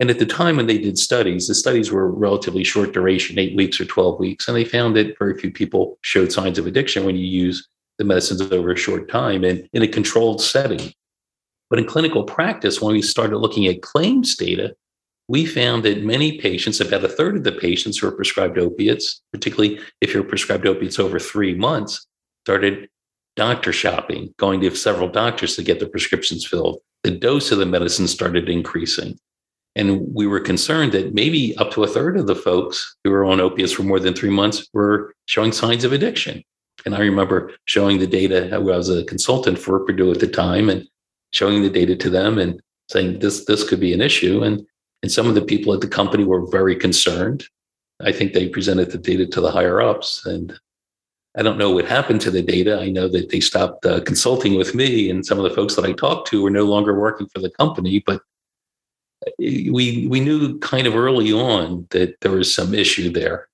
And 0.00 0.10
at 0.10 0.18
the 0.18 0.26
time 0.26 0.56
when 0.56 0.66
they 0.66 0.78
did 0.78 0.98
studies, 0.98 1.46
the 1.46 1.54
studies 1.54 1.92
were 1.92 2.10
relatively 2.10 2.64
short 2.64 2.92
duration, 2.92 3.38
eight 3.38 3.56
weeks 3.56 3.80
or 3.80 3.84
12 3.84 4.18
weeks. 4.18 4.48
And 4.48 4.56
they 4.56 4.64
found 4.64 4.96
that 4.96 5.16
very 5.20 5.38
few 5.38 5.52
people 5.52 5.98
showed 6.00 6.32
signs 6.32 6.58
of 6.58 6.66
addiction 6.66 7.04
when 7.04 7.14
you 7.14 7.26
use 7.26 7.68
the 7.98 8.04
medicines 8.04 8.40
over 8.40 8.72
a 8.72 8.76
short 8.76 9.08
time 9.08 9.44
and 9.44 9.68
in 9.72 9.84
a 9.84 9.88
controlled 9.88 10.42
setting. 10.42 10.92
But 11.70 11.78
in 11.78 11.86
clinical 11.86 12.24
practice, 12.24 12.82
when 12.82 12.92
we 12.92 13.02
started 13.02 13.38
looking 13.38 13.68
at 13.68 13.82
claims 13.82 14.34
data, 14.34 14.74
we 15.28 15.46
found 15.46 15.84
that 15.84 16.02
many 16.02 16.40
patients, 16.40 16.80
about 16.80 17.04
a 17.04 17.08
third 17.08 17.36
of 17.36 17.44
the 17.44 17.52
patients 17.52 17.98
who 17.98 18.08
are 18.08 18.12
prescribed 18.16 18.58
opiates, 18.58 19.22
particularly 19.32 19.78
if 20.00 20.12
you're 20.12 20.24
prescribed 20.24 20.66
opiates 20.66 20.98
over 20.98 21.20
three 21.20 21.54
months, 21.54 22.04
started 22.44 22.88
doctor 23.36 23.72
shopping, 23.72 24.34
going 24.38 24.60
to 24.60 24.74
several 24.74 25.08
doctors 25.08 25.56
to 25.56 25.62
get 25.62 25.78
the 25.78 25.86
prescriptions 25.86 26.46
filled. 26.46 26.80
The 27.02 27.10
dose 27.10 27.52
of 27.52 27.58
the 27.58 27.66
medicine 27.66 28.08
started 28.08 28.48
increasing. 28.48 29.18
And 29.76 30.14
we 30.14 30.26
were 30.26 30.40
concerned 30.40 30.92
that 30.92 31.12
maybe 31.14 31.56
up 31.58 31.70
to 31.72 31.84
a 31.84 31.88
third 31.88 32.16
of 32.16 32.26
the 32.26 32.34
folks 32.34 32.96
who 33.04 33.10
were 33.10 33.26
on 33.26 33.40
opiates 33.40 33.72
for 33.72 33.82
more 33.82 34.00
than 34.00 34.14
three 34.14 34.30
months 34.30 34.66
were 34.72 35.14
showing 35.26 35.52
signs 35.52 35.84
of 35.84 35.92
addiction. 35.92 36.42
And 36.86 36.94
I 36.94 37.00
remember 37.00 37.52
showing 37.66 37.98
the 37.98 38.06
data. 38.06 38.48
I 38.54 38.58
was 38.58 38.88
a 38.88 39.04
consultant 39.04 39.58
for 39.58 39.80
Purdue 39.80 40.12
at 40.12 40.20
the 40.20 40.26
time 40.26 40.70
and 40.70 40.88
showing 41.32 41.62
the 41.62 41.68
data 41.68 41.94
to 41.96 42.10
them 42.10 42.38
and 42.38 42.60
saying 42.90 43.18
this 43.18 43.44
this 43.44 43.68
could 43.68 43.80
be 43.80 43.92
an 43.92 44.00
issue. 44.00 44.42
And 44.42 44.66
and 45.02 45.12
some 45.12 45.28
of 45.28 45.34
the 45.34 45.42
people 45.42 45.74
at 45.74 45.82
the 45.82 45.88
company 45.88 46.24
were 46.24 46.46
very 46.46 46.74
concerned. 46.74 47.44
I 48.00 48.12
think 48.12 48.32
they 48.32 48.48
presented 48.48 48.90
the 48.90 48.98
data 48.98 49.26
to 49.26 49.40
the 49.40 49.50
higher 49.50 49.80
ups, 49.80 50.24
and 50.26 50.58
I 51.36 51.42
don't 51.42 51.58
know 51.58 51.70
what 51.70 51.84
happened 51.84 52.22
to 52.22 52.30
the 52.30 52.42
data. 52.42 52.80
I 52.80 52.88
know 52.88 53.08
that 53.08 53.28
they 53.28 53.40
stopped 53.40 53.84
uh, 53.84 54.00
consulting 54.00 54.56
with 54.56 54.74
me, 54.74 55.10
and 55.10 55.24
some 55.24 55.38
of 55.38 55.44
the 55.44 55.54
folks 55.54 55.74
that 55.76 55.84
I 55.84 55.92
talked 55.92 56.28
to 56.28 56.42
were 56.42 56.50
no 56.50 56.64
longer 56.64 56.98
working 56.98 57.28
for 57.28 57.40
the 57.40 57.50
company. 57.50 58.02
But 58.04 58.22
uh, 59.26 59.30
we 59.38 60.06
we 60.08 60.20
knew 60.20 60.58
kind 60.60 60.86
of 60.86 60.96
early 60.96 61.32
on 61.32 61.86
that 61.90 62.20
there 62.22 62.32
was 62.32 62.54
some 62.54 62.74
issue 62.74 63.10
there. 63.10 63.48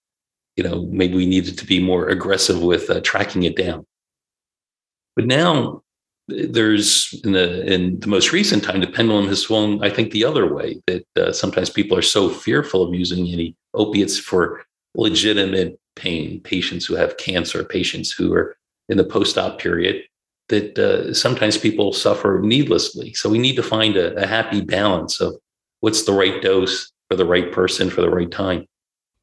You 0.56 0.64
know, 0.64 0.82
maybe 0.90 1.16
we 1.16 1.26
needed 1.26 1.58
to 1.58 1.66
be 1.66 1.80
more 1.80 2.08
aggressive 2.08 2.62
with 2.62 2.88
uh, 2.88 3.00
tracking 3.00 3.42
it 3.42 3.56
down. 3.56 3.84
But 5.16 5.26
now 5.26 5.82
there's 6.28 7.20
in 7.24 7.32
the 7.32 7.66
in 7.72 7.98
the 7.98 8.06
most 8.06 8.32
recent 8.32 8.62
time, 8.62 8.80
the 8.80 8.86
pendulum 8.86 9.26
has 9.26 9.42
swung. 9.42 9.82
I 9.82 9.90
think 9.90 10.12
the 10.12 10.24
other 10.24 10.54
way 10.54 10.80
that 10.86 11.06
uh, 11.16 11.32
sometimes 11.32 11.68
people 11.68 11.98
are 11.98 12.02
so 12.02 12.28
fearful 12.28 12.82
of 12.82 12.94
using 12.94 13.26
any 13.28 13.56
opiates 13.74 14.18
for 14.18 14.64
legitimate 14.94 15.80
pain, 15.96 16.40
patients 16.40 16.87
who 16.87 16.94
have 16.94 17.16
cancer, 17.16 17.64
patients 17.64 18.11
who 18.11 18.32
are 18.32 18.56
in 18.88 18.96
the 18.96 19.04
post-op 19.04 19.58
period, 19.58 20.02
that 20.49 20.78
uh, 20.78 21.14
sometimes 21.14 21.56
people 21.56 21.92
suffer 21.92 22.40
needlessly. 22.42 23.12
So 23.14 23.30
we 23.30 23.38
need 23.38 23.56
to 23.56 23.62
find 23.62 23.96
a, 23.96 24.14
a 24.22 24.26
happy 24.26 24.61
balance 24.61 25.20
of 25.20 25.34
what's 25.80 26.04
the 26.04 26.12
right 26.12 26.42
dose 26.42 26.90
for 27.08 27.16
the 27.16 27.26
right 27.26 27.52
person 27.52 27.90
for 27.90 28.00
the 28.00 28.11
right 28.11 28.30
time. 28.30 28.66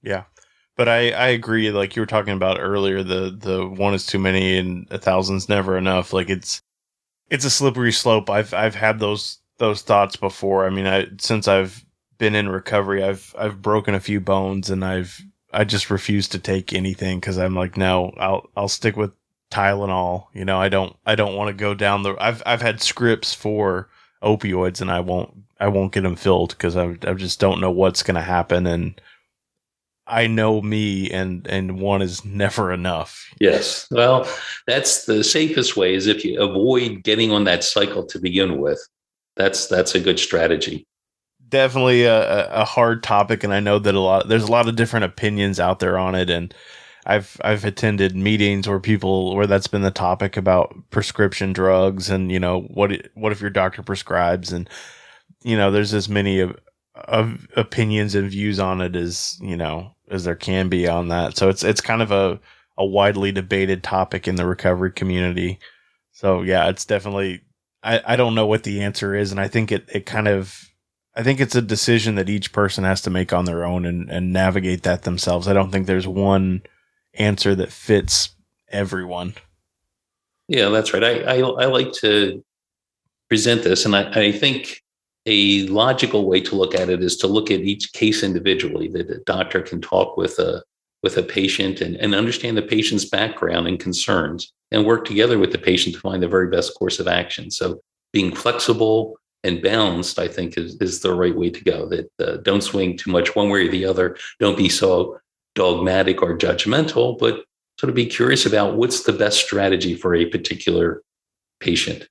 Yeah. 0.01 0.23
But 0.77 0.87
I, 0.87 1.11
I 1.11 1.27
agree, 1.27 1.71
like 1.71 1.95
you 1.95 2.01
were 2.01 2.05
talking 2.05 2.33
about 2.33 2.59
earlier, 2.59 3.03
the 3.03 3.35
the 3.37 3.67
one 3.67 3.93
is 3.93 4.05
too 4.05 4.17
many 4.17 4.57
and 4.57 4.87
a 4.89 4.97
thousand's 4.97 5.49
never 5.49 5.77
enough. 5.77 6.13
Like 6.13 6.29
it's 6.29 6.61
it's 7.29 7.43
a 7.43 7.49
slippery 7.49 7.91
slope. 7.91 8.29
I've 8.29 8.53
I've 8.53 8.75
had 8.75 8.99
those 8.99 9.39
those 9.57 9.81
thoughts 9.81 10.15
before. 10.15 10.65
I 10.65 10.69
mean, 10.69 10.87
I 10.87 11.07
since 11.19 11.49
I've 11.49 11.83
been 12.17 12.33
in 12.33 12.47
recovery, 12.47 13.03
I've 13.03 13.35
I've 13.37 13.61
broken 13.61 13.93
a 13.93 13.99
few 13.99 14.21
bones 14.21 14.69
and 14.69 14.85
I've 14.85 15.21
I 15.51 15.63
just 15.63 15.89
refuse 15.89 16.27
to 16.29 16.39
take 16.39 16.73
anything 16.73 17.19
because 17.19 17.37
I'm 17.37 17.55
like, 17.55 17.77
no, 17.77 18.13
I'll 18.17 18.49
I'll 18.55 18.67
stick 18.67 18.95
with 18.95 19.11
Tylenol. 19.51 20.27
You 20.33 20.45
know, 20.45 20.59
I 20.59 20.69
don't 20.69 20.95
I 21.05 21.15
don't 21.15 21.35
want 21.35 21.49
to 21.49 21.53
go 21.53 21.73
down 21.73 22.03
the. 22.03 22.15
I've 22.19 22.43
I've 22.45 22.61
had 22.61 22.81
scripts 22.81 23.33
for 23.33 23.89
opioids 24.21 24.81
and 24.81 24.91
I 24.91 24.99
won't 24.99 25.33
I 25.59 25.67
won't 25.67 25.93
get 25.93 26.01
them 26.01 26.15
filled 26.15 26.49
because 26.49 26.75
I 26.75 26.97
I 27.03 27.13
just 27.13 27.39
don't 27.39 27.61
know 27.61 27.71
what's 27.71 28.03
to 28.03 28.21
happen 28.21 28.67
and 28.67 28.99
I 30.05 30.27
know 30.27 30.61
me 30.61 31.09
and 31.11 31.45
and 31.47 31.79
one 31.79 32.01
is 32.01 32.25
never 32.25 32.71
enough. 32.71 33.31
Yes. 33.39 33.87
Well, 33.91 34.27
that's 34.67 35.05
the 35.05 35.23
safest 35.23 35.77
way 35.77 35.93
is 35.93 36.07
if 36.07 36.25
you 36.25 36.41
avoid 36.41 37.03
getting 37.03 37.31
on 37.31 37.43
that 37.45 37.63
cycle 37.63 38.05
to 38.07 38.19
begin 38.19 38.59
with. 38.59 38.79
That's 39.35 39.67
that's 39.67 39.95
a 39.95 39.99
good 39.99 40.19
strategy 40.19 40.85
definitely 41.49 42.03
a, 42.03 42.47
a 42.49 42.65
hard 42.65 43.03
topic, 43.03 43.43
and 43.43 43.53
I 43.53 43.59
know 43.59 43.79
that 43.79 43.95
a 43.95 43.99
lot 43.99 44.27
there's 44.27 44.43
a 44.43 44.51
lot 44.51 44.67
of 44.67 44.75
different 44.75 45.05
opinions 45.05 45.59
out 45.59 45.79
there 45.79 45.97
on 45.97 46.15
it, 46.15 46.29
and 46.29 46.53
I've 47.05 47.39
I've 47.43 47.65
attended 47.65 48.15
meetings 48.15 48.67
where 48.67 48.79
people 48.79 49.35
where 49.35 49.47
that's 49.47 49.67
been 49.67 49.81
the 49.81 49.91
topic 49.91 50.37
about 50.37 50.75
prescription 50.91 51.53
drugs, 51.53 52.09
and 52.09 52.31
you 52.31 52.39
know 52.39 52.61
what 52.61 52.91
what 53.15 53.31
if 53.31 53.41
your 53.41 53.49
doctor 53.49 53.81
prescribes, 53.81 54.51
and 54.51 54.69
you 55.43 55.57
know 55.57 55.71
there's 55.71 55.93
as 55.93 56.09
many 56.09 56.39
of, 56.39 56.55
of 56.95 57.47
opinions 57.55 58.15
and 58.15 58.29
views 58.29 58.59
on 58.59 58.81
it 58.81 58.95
as 58.95 59.37
you 59.41 59.57
know 59.57 59.95
as 60.09 60.23
there 60.23 60.35
can 60.35 60.69
be 60.69 60.87
on 60.87 61.07
that. 61.09 61.37
So 61.37 61.49
it's 61.49 61.63
it's 61.63 61.81
kind 61.81 62.01
of 62.01 62.11
a 62.11 62.39
a 62.77 62.85
widely 62.85 63.31
debated 63.31 63.83
topic 63.83 64.27
in 64.27 64.35
the 64.35 64.45
recovery 64.45 64.91
community. 64.91 65.59
So 66.11 66.41
yeah, 66.43 66.69
it's 66.69 66.85
definitely 66.85 67.41
I, 67.83 68.01
I 68.05 68.15
don't 68.15 68.35
know 68.35 68.45
what 68.45 68.63
the 68.63 68.81
answer 68.81 69.15
is, 69.15 69.31
and 69.31 69.39
I 69.39 69.47
think 69.47 69.71
it, 69.71 69.87
it 69.93 70.05
kind 70.05 70.27
of 70.27 70.68
I 71.19 71.23
think 71.23 71.41
it's 71.41 71.55
a 71.55 71.61
decision 71.61 72.15
that 72.15 72.29
each 72.29 72.53
person 72.53 72.85
has 72.85 73.01
to 73.01 73.09
make 73.09 73.33
on 73.33 73.43
their 73.43 73.65
own 73.65 73.85
and, 73.85 74.09
and 74.09 74.31
navigate 74.31 74.83
that 74.83 75.01
themselves. 75.01 75.49
I 75.49 75.53
don't 75.53 75.69
think 75.69 75.85
there's 75.85 76.07
one 76.07 76.61
answer 77.13 77.53
that 77.55 77.73
fits 77.73 78.29
everyone. 78.69 79.33
Yeah, 80.47 80.69
that's 80.69 80.93
right. 80.93 81.03
I, 81.03 81.19
I, 81.23 81.39
I 81.39 81.65
like 81.65 81.91
to 81.95 82.41
present 83.27 83.63
this, 83.63 83.83
and 83.83 83.97
I, 83.97 84.09
I 84.27 84.31
think 84.31 84.81
a 85.25 85.67
logical 85.67 86.25
way 86.25 86.39
to 86.39 86.55
look 86.55 86.73
at 86.73 86.89
it 86.89 87.03
is 87.03 87.17
to 87.17 87.27
look 87.27 87.51
at 87.51 87.59
each 87.59 87.91
case 87.91 88.23
individually. 88.23 88.87
That 88.87 89.09
a 89.09 89.19
doctor 89.25 89.61
can 89.61 89.81
talk 89.81 90.15
with 90.15 90.39
a 90.39 90.63
with 91.03 91.17
a 91.17 91.23
patient 91.23 91.81
and, 91.81 91.97
and 91.97 92.15
understand 92.15 92.55
the 92.55 92.61
patient's 92.61 93.03
background 93.03 93.67
and 93.67 93.77
concerns, 93.77 94.53
and 94.71 94.85
work 94.85 95.03
together 95.03 95.37
with 95.37 95.51
the 95.51 95.57
patient 95.57 95.95
to 95.95 96.01
find 96.01 96.23
the 96.23 96.29
very 96.29 96.47
best 96.47 96.75
course 96.79 96.97
of 96.97 97.09
action. 97.09 97.51
So 97.51 97.81
being 98.13 98.33
flexible, 98.33 99.17
and 99.43 99.61
balanced, 99.61 100.19
I 100.19 100.27
think, 100.27 100.57
is, 100.57 100.75
is 100.81 101.01
the 101.01 101.13
right 101.13 101.35
way 101.35 101.49
to 101.49 101.63
go. 101.63 101.87
That 101.87 102.11
uh, 102.19 102.37
don't 102.37 102.61
swing 102.61 102.97
too 102.97 103.11
much 103.11 103.35
one 103.35 103.49
way 103.49 103.67
or 103.67 103.71
the 103.71 103.85
other. 103.85 104.17
Don't 104.39 104.57
be 104.57 104.69
so 104.69 105.19
dogmatic 105.55 106.21
or 106.21 106.37
judgmental, 106.37 107.17
but 107.17 107.45
sort 107.79 107.89
of 107.89 107.95
be 107.95 108.05
curious 108.05 108.45
about 108.45 108.75
what's 108.75 109.03
the 109.03 109.13
best 109.13 109.39
strategy 109.39 109.95
for 109.95 110.13
a 110.13 110.25
particular 110.25 111.01
patient. 111.59 112.07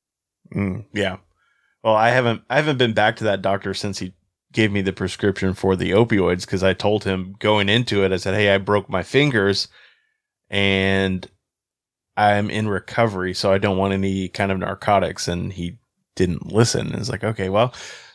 Mm, 0.55 0.87
yeah. 0.95 1.19
Well, 1.83 1.95
I 1.95 2.11
haven't 2.11 2.43
I 2.51 2.57
haven't 2.57 2.79
been 2.79 2.95
back 2.95 3.17
to 3.17 3.25
that 3.25 3.43
doctor 3.43 3.75
since 3.75 3.99
he 3.99 4.15
gave 4.53 4.73
me 4.73 4.81
the 4.81 4.93
prescription 4.93 5.55
for 5.55 5.77
the 5.77 5.91
opioids 5.91 6.41
because 6.41 6.63
I 6.63 6.73
told 6.73 7.05
him 7.05 7.37
going 7.39 7.69
into 7.69 8.05
it, 8.05 8.13
I 8.13 8.17
said, 8.17 8.35
"Hey, 8.35 8.51
I 8.55 8.59
broke 8.59 8.89
my 8.89 9.03
fingers, 9.03 9.69
and 10.51 11.29
I'm 12.17 12.51
in 12.51 12.69
recovery, 12.69 13.35
so 13.35 13.53
I 13.53 13.59
don't 13.59 13.77
want 13.77 13.93
any 13.93 14.29
kind 14.29 14.51
of 14.51 14.59
narcotics." 14.59 15.29
And 15.29 15.53
he 15.53 15.79
didn't 16.19 16.53
listen. 16.53 16.95
It's 16.95 17.09
like, 17.09 17.25
okay, 17.25 17.49
well, 17.49 17.73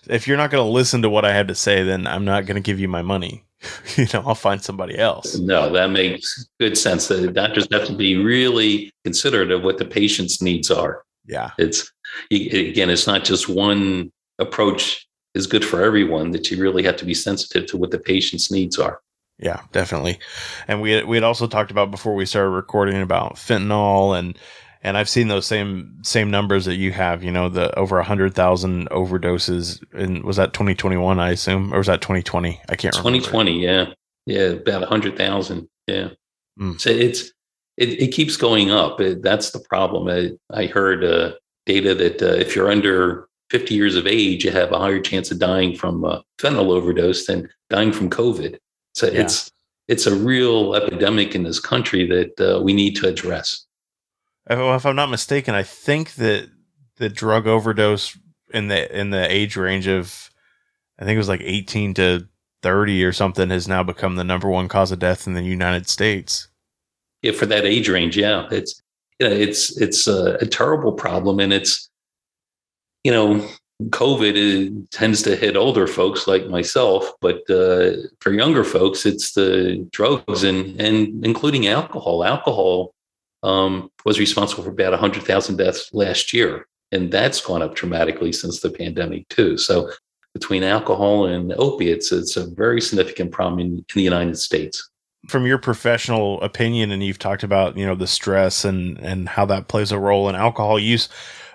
if 0.08 0.28
you're 0.28 0.38
not 0.38 0.52
going 0.52 0.64
to 0.64 0.70
listen 0.70 1.02
to 1.02 1.10
what 1.10 1.24
I 1.26 1.34
have 1.34 1.48
to 1.48 1.56
say, 1.56 1.84
then 1.84 2.06
I'm 2.06 2.26
not 2.26 2.46
going 2.46 2.56
to 2.56 2.62
give 2.62 2.80
you 2.80 2.90
my 2.90 3.02
money. 3.02 3.46
you 3.96 4.06
know, 4.14 4.24
I'll 4.28 4.36
find 4.36 4.62
somebody 4.62 4.98
else. 4.98 5.38
No, 5.40 5.72
that 5.72 5.90
makes 5.90 6.46
good 6.60 6.78
sense. 6.78 7.08
The 7.08 7.32
doctors 7.32 7.68
have 7.72 7.88
to 7.88 7.96
be 7.96 8.18
really 8.18 8.92
considerate 9.06 9.52
of 9.52 9.64
what 9.64 9.78
the 9.78 9.86
patient's 9.86 10.42
needs 10.42 10.70
are. 10.70 11.04
Yeah. 11.26 11.52
It's 11.58 11.90
again, 12.30 12.90
it's 12.90 13.08
not 13.08 13.24
just 13.24 13.48
one 13.48 14.12
approach 14.38 15.08
is 15.34 15.48
good 15.48 15.64
for 15.64 15.82
everyone 15.82 16.32
that 16.32 16.52
you 16.52 16.62
really 16.62 16.84
have 16.84 16.98
to 16.98 17.06
be 17.06 17.14
sensitive 17.14 17.66
to 17.68 17.78
what 17.78 17.92
the 17.92 18.00
patient's 18.00 18.52
needs 18.52 18.78
are. 18.78 19.00
Yeah, 19.40 19.62
definitely. 19.72 20.20
And 20.68 20.82
we 20.82 20.92
had, 20.92 21.06
we 21.06 21.16
had 21.16 21.24
also 21.24 21.48
talked 21.48 21.72
about 21.72 21.90
before 21.90 22.14
we 22.14 22.26
started 22.26 22.50
recording 22.50 23.02
about 23.02 23.36
fentanyl 23.36 24.18
and 24.18 24.38
and 24.84 24.98
I've 24.98 25.10
seen 25.10 25.30
those 25.30 25.46
same 25.46 25.98
same 26.04 26.30
numbers 26.30 26.66
that 26.66 26.76
you 26.76 26.92
have. 26.92 27.24
You 27.24 27.32
know, 27.32 27.50
the 27.50 27.78
over 27.80 28.00
a 28.00 28.04
hundred 28.04 28.36
thousand 28.36 28.90
overdoses. 28.90 29.82
And 29.94 30.24
was 30.24 30.38
that 30.38 30.54
2021? 30.54 31.20
I 31.20 31.32
assume, 31.32 31.74
or 31.74 31.78
was 31.78 31.88
that 31.88 32.02
2020? 32.02 32.62
I 32.70 32.76
can't 32.76 32.94
2020, 32.94 33.62
remember. 33.62 33.96
yeah, 34.26 34.36
yeah, 34.38 34.48
about 34.50 34.84
a 34.84 34.88
hundred 34.88 35.18
thousand. 35.18 35.70
Yeah. 35.88 36.10
Mm. 36.60 36.80
So 36.80 36.90
it's 36.90 37.32
it, 37.78 38.02
it 38.02 38.08
keeps 38.10 38.36
going 38.36 38.72
up. 38.72 39.00
It, 39.00 39.24
that's 39.24 39.52
the 39.52 39.60
problem. 39.60 40.08
I, 40.10 40.32
I 40.56 40.68
heard 40.68 41.04
uh, 41.04 41.34
data 41.66 41.96
that 41.96 42.22
uh, 42.22 42.36
if 42.36 42.56
you're 42.56 42.70
under 42.70 43.28
50 43.50 43.74
years 43.74 43.96
of 43.96 44.06
age, 44.06 44.44
you 44.44 44.52
have 44.52 44.72
a 44.72 44.80
higher 44.80 45.00
chance 45.00 45.32
of 45.32 45.40
dying 45.40 45.76
from 45.76 46.04
uh, 46.04 46.20
fentanyl 46.40 46.72
overdose 46.72 47.26
than 47.26 47.50
dying 47.70 47.92
from 47.92 48.10
COVID. 48.10 48.58
So 48.94 49.08
yeah. 49.08 49.22
it's 49.22 49.50
it's 49.88 50.08
a 50.08 50.16
real 50.16 50.76
epidemic 50.76 51.36
in 51.36 51.44
this 51.44 51.60
country 51.60 52.06
that 52.08 52.40
uh, 52.40 52.62
we 52.62 52.74
need 52.74 52.96
to 52.98 53.08
address. 53.08 53.66
If 54.50 54.86
I'm 54.86 54.96
not 54.96 55.10
mistaken, 55.10 55.56
I 55.56 55.64
think 55.64 56.16
that 56.16 56.50
the 56.98 57.10
drug 57.10 57.48
overdose 57.48 58.18
in 58.54 58.68
the 58.68 59.00
in 59.00 59.10
the 59.10 59.32
age 59.32 59.56
range 59.56 59.88
of 59.88 60.30
I 61.00 61.06
think 61.06 61.16
it 61.16 61.20
was 61.20 61.30
like 61.30 61.42
18 61.42 61.94
to 61.96 62.28
30 62.62 63.04
or 63.04 63.12
something 63.12 63.50
has 63.50 63.68
now 63.68 63.84
become 63.84 64.16
the 64.16 64.24
number 64.24 64.50
one 64.50 64.68
cause 64.68 64.92
of 64.92 65.00
death 65.00 65.28
in 65.28 65.34
the 65.34 65.42
United 65.42 65.90
States. 65.90 66.48
Yeah, 67.22 67.32
for 67.32 67.46
that 67.46 67.66
age 67.66 67.90
range, 67.90 68.18
yeah, 68.18 68.48
it's 68.52 68.82
you 69.20 69.30
know, 69.30 69.36
it's 69.36 69.76
it's 69.82 70.08
a, 70.08 70.36
a 70.42 70.46
terrible 70.46 70.92
problem, 70.92 71.40
and 71.40 71.54
it's 71.54 71.90
you 73.04 73.12
know 73.12 73.48
COVID 73.84 74.90
tends 74.92 75.22
to 75.24 75.36
hit 75.36 75.56
older 75.56 75.88
folks 75.88 76.28
like 76.28 76.48
myself, 76.48 77.12
but 77.22 77.50
uh, 77.50 77.94
for 78.20 78.34
younger 78.34 78.64
folks, 78.64 79.06
it's 79.06 79.34
the 79.34 79.88
drugs 79.92 80.44
and 80.44 80.80
and 80.80 81.26
including 81.26 81.68
alcohol. 81.68 82.24
Alcohol 82.24 82.94
um, 83.44 83.90
was 84.06 84.20
responsible 84.20 84.64
for 84.64 84.70
about 84.70 84.92
100,000 84.92 85.58
deaths 85.58 85.90
last 85.94 86.34
year, 86.34 86.68
and 86.92 87.12
that's 87.12 87.42
gone 87.42 87.62
up 87.62 87.76
dramatically 87.76 88.32
since 88.32 88.62
the 88.62 88.70
pandemic 88.70 89.28
too. 89.30 89.58
So 89.58 89.92
between 90.34 90.64
alcohol 90.64 91.26
and 91.26 91.54
opiates, 91.54 92.12
it's 92.12 92.38
a 92.38 92.50
very 92.52 92.82
significant 92.82 93.32
problem 93.32 93.60
in, 93.60 93.68
in 93.78 93.86
the 93.94 94.02
United 94.02 94.38
States. 94.38 94.90
From 95.28 95.46
your 95.46 95.58
professional 95.58 96.42
opinion, 96.42 96.92
and 96.92 97.04
you've 97.04 97.20
talked 97.20 97.44
about 97.44 97.78
you 97.78 97.86
know 97.86 97.96
the 97.96 98.08
stress 98.08 98.66
and 98.66 98.98
and 99.00 99.30
how 99.30 99.46
that 99.46 99.70
plays 99.70 99.92
a 99.92 100.00
role 100.00 100.28
in 100.28 100.36
alcohol 100.36 100.78
use 100.78 101.08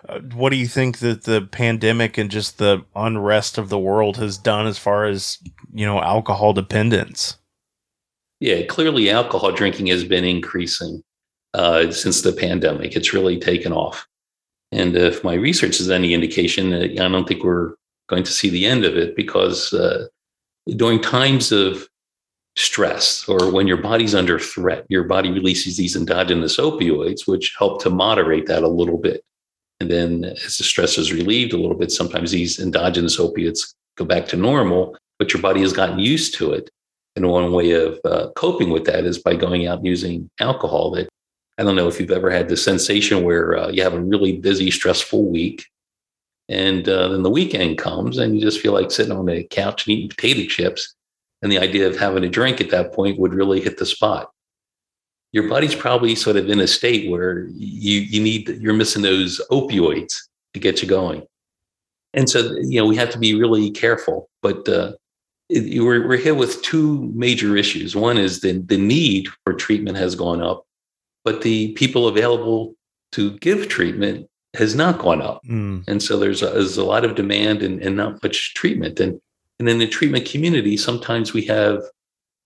uh, 0.08 0.20
what 0.34 0.50
do 0.50 0.56
you 0.56 0.66
think 0.66 0.98
that 0.98 1.24
the 1.24 1.42
pandemic 1.42 2.18
and 2.18 2.30
just 2.30 2.58
the 2.58 2.84
unrest 2.94 3.58
of 3.58 3.68
the 3.68 3.78
world 3.78 4.16
has 4.16 4.38
done 4.38 4.66
as 4.66 4.78
far 4.78 5.06
as 5.06 5.38
you 5.72 5.84
know 5.84 6.00
alcohol 6.00 6.52
dependence? 6.52 7.36
Yeah, 8.40 8.62
clearly 8.66 9.10
alcohol 9.10 9.52
drinking 9.52 9.86
has 9.88 10.04
been 10.04 10.24
increasing 10.24 11.02
uh, 11.58 11.90
since 11.90 12.22
the 12.22 12.32
pandemic. 12.32 12.96
It's 12.96 13.12
really 13.12 13.38
taken 13.38 13.72
off, 13.72 14.06
and 14.72 14.96
if 14.96 15.24
my 15.24 15.34
research 15.34 15.80
is 15.80 15.90
any 15.90 16.14
indication, 16.14 16.72
uh, 16.72 17.04
I 17.04 17.08
don't 17.08 17.26
think 17.26 17.44
we're 17.44 17.74
going 18.08 18.24
to 18.24 18.32
see 18.32 18.50
the 18.50 18.66
end 18.66 18.84
of 18.84 18.96
it 18.96 19.16
because 19.16 19.72
uh, 19.72 20.06
during 20.76 21.00
times 21.00 21.52
of 21.52 21.88
stress 22.56 23.28
or 23.28 23.52
when 23.52 23.66
your 23.66 23.76
body's 23.76 24.14
under 24.14 24.38
threat, 24.38 24.84
your 24.88 25.04
body 25.04 25.30
releases 25.30 25.76
these 25.76 25.94
endogenous 25.94 26.56
opioids, 26.58 27.26
which 27.26 27.54
help 27.58 27.82
to 27.82 27.90
moderate 27.90 28.46
that 28.46 28.62
a 28.62 28.68
little 28.68 28.98
bit. 28.98 29.22
And 29.80 29.90
then 29.90 30.24
as 30.24 30.58
the 30.58 30.64
stress 30.64 30.98
is 30.98 31.12
relieved 31.12 31.52
a 31.52 31.56
little 31.56 31.76
bit, 31.76 31.92
sometimes 31.92 32.32
these 32.32 32.58
endogenous 32.58 33.20
opiates 33.20 33.74
go 33.96 34.04
back 34.04 34.26
to 34.28 34.36
normal, 34.36 34.96
but 35.18 35.32
your 35.32 35.40
body 35.40 35.60
has 35.60 35.72
gotten 35.72 36.00
used 36.00 36.34
to 36.34 36.52
it. 36.52 36.68
And 37.14 37.28
one 37.28 37.52
way 37.52 37.72
of 37.72 37.98
uh, 38.04 38.28
coping 38.34 38.70
with 38.70 38.84
that 38.84 39.04
is 39.04 39.18
by 39.18 39.34
going 39.34 39.66
out 39.66 39.78
and 39.78 39.86
using 39.86 40.28
alcohol. 40.40 40.90
That 40.92 41.08
I 41.58 41.64
don't 41.64 41.76
know 41.76 41.88
if 41.88 41.98
you've 41.98 42.10
ever 42.10 42.30
had 42.30 42.48
the 42.48 42.56
sensation 42.56 43.24
where 43.24 43.56
uh, 43.56 43.68
you 43.68 43.82
have 43.82 43.94
a 43.94 44.00
really 44.00 44.38
busy, 44.38 44.70
stressful 44.70 45.28
week, 45.28 45.66
and 46.48 46.88
uh, 46.88 47.08
then 47.08 47.22
the 47.22 47.30
weekend 47.30 47.78
comes 47.78 48.16
and 48.18 48.34
you 48.34 48.40
just 48.40 48.60
feel 48.60 48.72
like 48.72 48.90
sitting 48.90 49.12
on 49.12 49.26
the 49.26 49.44
couch 49.44 49.86
and 49.86 49.96
eating 49.96 50.08
potato 50.08 50.48
chips. 50.48 50.94
And 51.42 51.52
the 51.52 51.58
idea 51.58 51.86
of 51.86 51.96
having 51.96 52.24
a 52.24 52.28
drink 52.28 52.60
at 52.60 52.70
that 52.70 52.92
point 52.92 53.18
would 53.18 53.34
really 53.34 53.60
hit 53.60 53.78
the 53.78 53.86
spot 53.86 54.30
your 55.32 55.48
body's 55.48 55.74
probably 55.74 56.14
sort 56.14 56.36
of 56.36 56.48
in 56.48 56.60
a 56.60 56.66
state 56.66 57.10
where 57.10 57.46
you 57.54 58.00
you 58.00 58.20
need 58.20 58.48
you're 58.60 58.74
missing 58.74 59.02
those 59.02 59.40
opioids 59.50 60.16
to 60.54 60.60
get 60.60 60.82
you 60.82 60.88
going 60.88 61.22
and 62.14 62.28
so 62.28 62.56
you 62.60 62.80
know 62.80 62.86
we 62.86 62.96
have 62.96 63.10
to 63.10 63.18
be 63.18 63.34
really 63.34 63.70
careful 63.70 64.28
but 64.42 64.68
uh, 64.68 64.92
we're, 65.50 66.06
we're 66.06 66.16
hit 66.16 66.36
with 66.36 66.62
two 66.62 67.10
major 67.14 67.56
issues 67.56 67.94
one 67.94 68.16
is 68.18 68.40
the, 68.40 68.52
the 68.66 68.78
need 68.78 69.28
for 69.44 69.52
treatment 69.52 69.96
has 69.96 70.14
gone 70.14 70.42
up 70.42 70.64
but 71.28 71.42
the 71.42 71.72
people 71.72 72.08
available 72.08 72.74
to 73.12 73.36
give 73.38 73.68
treatment 73.68 74.28
has 74.54 74.74
not 74.74 74.98
gone 74.98 75.22
up 75.22 75.40
mm. 75.44 75.82
and 75.86 76.02
so 76.02 76.18
there's 76.18 76.42
a, 76.42 76.46
there's 76.46 76.78
a 76.78 76.84
lot 76.84 77.04
of 77.04 77.14
demand 77.14 77.62
and, 77.62 77.82
and 77.82 77.96
not 77.96 78.22
much 78.22 78.54
treatment 78.54 78.98
and 79.00 79.20
and 79.58 79.68
in 79.68 79.78
the 79.78 79.86
treatment 79.86 80.24
community 80.24 80.76
sometimes 80.76 81.32
we 81.32 81.42
have 81.42 81.82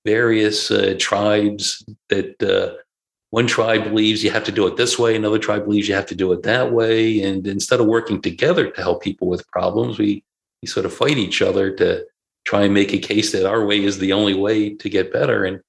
various 0.04 0.70
uh, 0.70 0.94
tribes 0.98 1.84
that 2.08 2.42
uh, 2.42 2.74
one 3.30 3.46
tribe 3.46 3.84
believes 3.84 4.22
you 4.22 4.30
have 4.30 4.44
to 4.44 4.52
do 4.52 4.66
it 4.66 4.76
this 4.76 4.98
way, 4.98 5.16
another 5.16 5.38
tribe 5.38 5.64
believes 5.64 5.88
you 5.88 5.94
have 5.94 6.06
to 6.06 6.14
do 6.14 6.32
it 6.32 6.42
that 6.42 6.72
way. 6.72 7.22
And 7.22 7.46
instead 7.46 7.80
of 7.80 7.86
working 7.86 8.20
together 8.20 8.70
to 8.70 8.80
help 8.82 9.02
people 9.02 9.26
with 9.28 9.48
problems, 9.48 9.98
we, 9.98 10.22
we 10.60 10.68
sort 10.68 10.84
of 10.84 10.92
fight 10.92 11.16
each 11.16 11.40
other 11.40 11.74
to 11.76 12.04
try 12.44 12.62
and 12.64 12.74
make 12.74 12.92
a 12.92 12.98
case 12.98 13.32
that 13.32 13.48
our 13.48 13.64
way 13.64 13.82
is 13.82 13.98
the 13.98 14.12
only 14.12 14.34
way 14.34 14.74
to 14.74 14.88
get 14.90 15.12
better. 15.12 15.46
And 15.46 15.60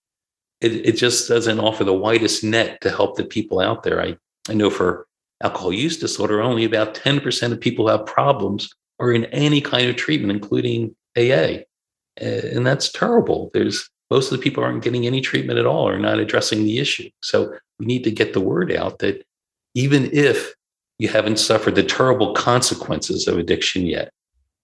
it, 0.63 0.85
it 0.85 0.91
just 0.93 1.27
doesn't 1.27 1.59
offer 1.59 1.83
the 1.83 1.93
widest 1.93 2.43
net 2.43 2.79
to 2.81 2.89
help 2.89 3.17
the 3.17 3.25
people 3.25 3.59
out 3.59 3.83
there. 3.83 4.01
I, 4.01 4.15
I 4.49 4.53
know 4.53 4.69
for 4.69 5.07
alcohol 5.41 5.73
use 5.73 5.97
disorder, 5.97 6.41
only 6.41 6.63
about 6.63 6.95
10% 6.95 7.51
of 7.51 7.59
people 7.59 7.85
who 7.85 7.97
have 7.97 8.05
problems 8.05 8.73
are 8.99 9.11
in 9.11 9.25
any 9.25 9.59
kind 9.59 9.89
of 9.89 9.95
treatment, 9.95 10.31
including 10.31 10.95
AA. 11.17 11.63
And 12.17 12.65
that's 12.65 12.91
terrible. 12.91 13.51
There's 13.53 13.89
most 14.09 14.31
of 14.31 14.37
the 14.37 14.43
people 14.43 14.63
aren't 14.63 14.83
getting 14.83 15.05
any 15.05 15.21
treatment 15.21 15.59
at 15.59 15.65
all 15.65 15.87
or 15.87 15.97
not 15.97 16.19
addressing 16.19 16.63
the 16.63 16.79
issue. 16.79 17.09
So 17.21 17.53
we 17.79 17.85
need 17.85 18.03
to 18.03 18.11
get 18.11 18.33
the 18.33 18.39
word 18.39 18.71
out 18.71 18.99
that 18.99 19.25
even 19.73 20.09
if 20.13 20.53
you 20.99 21.09
haven't 21.09 21.39
suffered 21.39 21.75
the 21.75 21.83
terrible 21.83 22.33
consequences 22.33 23.27
of 23.27 23.37
addiction 23.37 23.85
yet, 23.85 24.11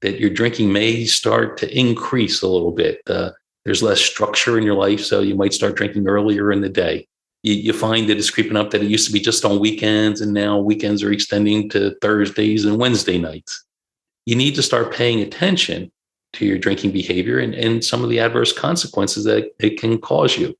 that 0.02 0.20
your 0.20 0.30
drinking 0.30 0.72
may 0.72 1.04
start 1.06 1.58
to 1.58 1.78
increase 1.78 2.42
a 2.42 2.48
little 2.48 2.72
bit. 2.72 3.02
Uh, 3.08 3.32
there's 3.66 3.84
less 3.84 4.00
structure 4.00 4.58
in 4.58 4.64
your 4.64 4.76
life, 4.76 5.02
so 5.02 5.20
you 5.20 5.36
might 5.36 5.54
start 5.54 5.76
drinking 5.76 6.08
earlier 6.08 6.52
in 6.52 6.62
the 6.62 6.70
day. 6.70 7.08
You, 7.44 7.54
you, 7.54 7.74
find 7.74 8.10
that 8.10 8.18
it's 8.18 8.30
creeping 8.30 8.58
up 8.58 8.72
that 8.72 8.82
it 8.82 8.90
used 8.90 9.08
to 9.08 9.14
be 9.14 9.20
just 9.20 9.46
on 9.46 9.60
weekends, 9.60 10.22
and 10.22 10.34
now 10.34 10.58
weekends 10.58 11.04
are 11.04 11.12
extending 11.12 11.70
to 11.70 11.96
Thursdays 12.02 12.66
and 12.66 12.78
Wednesday 12.78 13.18
nights. 13.18 13.66
You 14.26 14.36
need 14.36 14.56
to 14.56 14.64
start 14.64 14.94
paying 14.94 15.22
attention 15.22 15.92
to 16.34 16.46
your 16.46 16.58
drinking 16.58 16.92
behavior 16.92 17.40
and, 17.40 17.54
and 17.56 17.84
some 17.84 18.04
of 18.04 18.10
the 18.10 18.20
adverse 18.20 18.54
consequences 18.54 19.24
that 19.24 19.52
it 19.60 19.80
can 19.80 20.00
cause 20.00 20.38
you. 20.38 20.56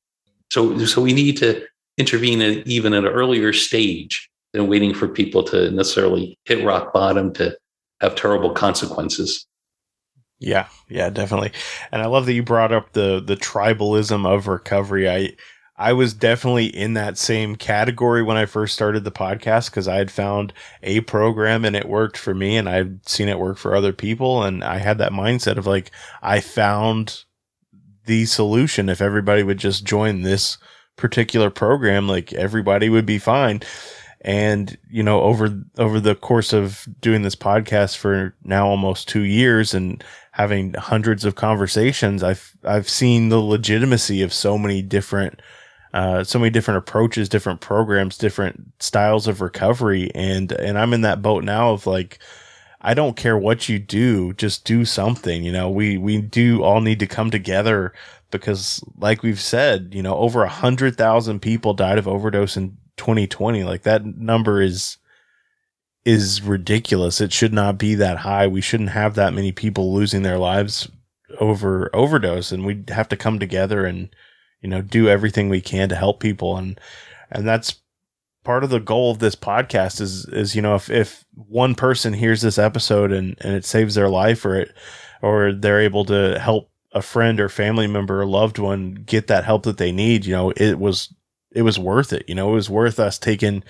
So, 0.52 0.78
so 0.84 1.00
we 1.00 1.12
need 1.12 1.36
to 1.38 1.64
intervene 1.98 2.40
at, 2.40 2.66
even 2.66 2.92
at 2.92 3.04
an 3.04 3.10
earlier 3.10 3.52
stage 3.52 4.30
than 4.52 4.66
waiting 4.66 4.94
for 4.94 5.06
people 5.06 5.42
to 5.44 5.70
necessarily 5.70 6.38
hit 6.44 6.64
rock 6.64 6.92
bottom 6.92 7.32
to 7.34 7.56
have 8.00 8.16
terrible 8.16 8.52
consequences. 8.52 9.46
Yeah, 10.40 10.68
yeah, 10.88 11.10
definitely. 11.10 11.52
And 11.92 12.00
I 12.02 12.06
love 12.06 12.26
that 12.26 12.32
you 12.32 12.42
brought 12.42 12.72
up 12.72 12.92
the 12.92 13.20
the 13.20 13.36
tribalism 13.36 14.26
of 14.26 14.46
recovery. 14.48 15.08
I 15.08 15.36
I 15.76 15.92
was 15.92 16.14
definitely 16.14 16.66
in 16.66 16.94
that 16.94 17.18
same 17.18 17.56
category 17.56 18.22
when 18.22 18.36
I 18.36 18.46
first 18.46 18.74
started 18.74 19.04
the 19.04 19.10
podcast 19.12 19.70
because 19.70 19.88
I 19.88 19.96
had 19.96 20.10
found 20.10 20.52
a 20.82 21.00
program 21.02 21.64
and 21.64 21.74
it 21.76 21.88
worked 21.88 22.18
for 22.18 22.34
me 22.34 22.56
and 22.56 22.68
I'd 22.68 23.08
seen 23.08 23.28
it 23.28 23.38
work 23.38 23.56
for 23.58 23.74
other 23.74 23.92
people. 23.94 24.42
And 24.42 24.62
I 24.62 24.76
had 24.78 24.98
that 24.98 25.12
mindset 25.12 25.56
of 25.56 25.66
like, 25.66 25.90
I 26.22 26.40
found 26.40 27.24
the 28.04 28.26
solution. 28.26 28.90
If 28.90 29.00
everybody 29.00 29.42
would 29.42 29.58
just 29.58 29.84
join 29.86 30.20
this 30.22 30.58
particular 30.96 31.48
program, 31.48 32.08
like 32.08 32.32
everybody 32.34 32.90
would 32.90 33.06
be 33.06 33.18
fine. 33.18 33.62
And, 34.22 34.76
you 34.90 35.02
know, 35.02 35.22
over, 35.22 35.62
over 35.78 35.98
the 35.98 36.14
course 36.14 36.52
of 36.52 36.86
doing 37.00 37.22
this 37.22 37.36
podcast 37.36 37.96
for 37.96 38.36
now 38.44 38.68
almost 38.68 39.08
two 39.08 39.22
years 39.22 39.72
and 39.72 40.04
having 40.32 40.74
hundreds 40.74 41.24
of 41.24 41.34
conversations, 41.34 42.22
I've, 42.22 42.56
I've 42.64 42.88
seen 42.88 43.28
the 43.28 43.40
legitimacy 43.40 44.22
of 44.22 44.32
so 44.32 44.56
many 44.56 44.82
different 44.82 45.40
uh, 45.92 46.22
so 46.22 46.38
many 46.38 46.50
different 46.50 46.78
approaches, 46.78 47.28
different 47.28 47.60
programs, 47.60 48.16
different 48.16 48.72
styles 48.78 49.26
of 49.26 49.40
recovery, 49.40 50.10
and 50.14 50.52
and 50.52 50.78
I'm 50.78 50.92
in 50.92 51.00
that 51.00 51.22
boat 51.22 51.42
now 51.42 51.72
of 51.72 51.86
like, 51.86 52.20
I 52.80 52.94
don't 52.94 53.16
care 53.16 53.36
what 53.36 53.68
you 53.68 53.78
do, 53.78 54.32
just 54.34 54.64
do 54.64 54.84
something. 54.84 55.42
You 55.42 55.50
know, 55.50 55.68
we 55.68 55.98
we 55.98 56.20
do 56.20 56.62
all 56.62 56.80
need 56.80 57.00
to 57.00 57.06
come 57.06 57.30
together 57.30 57.92
because, 58.30 58.84
like 58.98 59.24
we've 59.24 59.40
said, 59.40 59.90
you 59.92 60.02
know, 60.02 60.16
over 60.16 60.44
a 60.44 60.48
hundred 60.48 60.96
thousand 60.96 61.40
people 61.40 61.74
died 61.74 61.98
of 61.98 62.06
overdose 62.06 62.56
in 62.56 62.76
2020. 62.96 63.64
Like 63.64 63.82
that 63.82 64.04
number 64.04 64.62
is 64.62 64.96
is 66.04 66.42
ridiculous. 66.42 67.20
It 67.20 67.32
should 67.32 67.52
not 67.52 67.78
be 67.78 67.94
that 67.96 68.18
high. 68.18 68.46
We 68.46 68.60
shouldn't 68.60 68.90
have 68.90 69.14
that 69.14 69.34
many 69.34 69.52
people 69.52 69.92
losing 69.92 70.22
their 70.22 70.38
lives 70.38 70.90
over 71.38 71.94
overdose, 71.94 72.52
and 72.52 72.64
we 72.66 72.84
have 72.88 73.08
to 73.08 73.16
come 73.16 73.38
together 73.38 73.84
and 73.84 74.10
you 74.60 74.68
know, 74.68 74.82
do 74.82 75.08
everything 75.08 75.48
we 75.48 75.60
can 75.60 75.88
to 75.88 75.96
help 75.96 76.20
people. 76.20 76.56
And, 76.56 76.78
and 77.30 77.46
that's 77.46 77.80
part 78.44 78.64
of 78.64 78.70
the 78.70 78.80
goal 78.80 79.10
of 79.10 79.18
this 79.18 79.34
podcast 79.34 80.00
is, 80.00 80.26
is, 80.26 80.54
you 80.54 80.62
know, 80.62 80.74
if, 80.74 80.90
if 80.90 81.24
one 81.34 81.74
person 81.74 82.12
hears 82.12 82.42
this 82.42 82.58
episode 82.58 83.12
and, 83.12 83.36
and 83.40 83.54
it 83.54 83.64
saves 83.64 83.94
their 83.94 84.08
life 84.08 84.44
or 84.44 84.56
it, 84.56 84.74
or 85.22 85.52
they're 85.52 85.80
able 85.80 86.04
to 86.06 86.38
help 86.38 86.70
a 86.92 87.02
friend 87.02 87.40
or 87.40 87.48
family 87.48 87.86
member 87.86 88.20
or 88.20 88.26
loved 88.26 88.58
one 88.58 88.94
get 88.94 89.28
that 89.28 89.44
help 89.44 89.62
that 89.62 89.78
they 89.78 89.92
need, 89.92 90.24
you 90.26 90.34
know, 90.34 90.50
it 90.56 90.78
was, 90.78 91.12
it 91.52 91.62
was 91.62 91.78
worth 91.78 92.12
it. 92.12 92.24
You 92.28 92.34
know, 92.34 92.50
it 92.50 92.54
was 92.54 92.70
worth 92.70 92.98
us 92.98 93.18
taking 93.18 93.62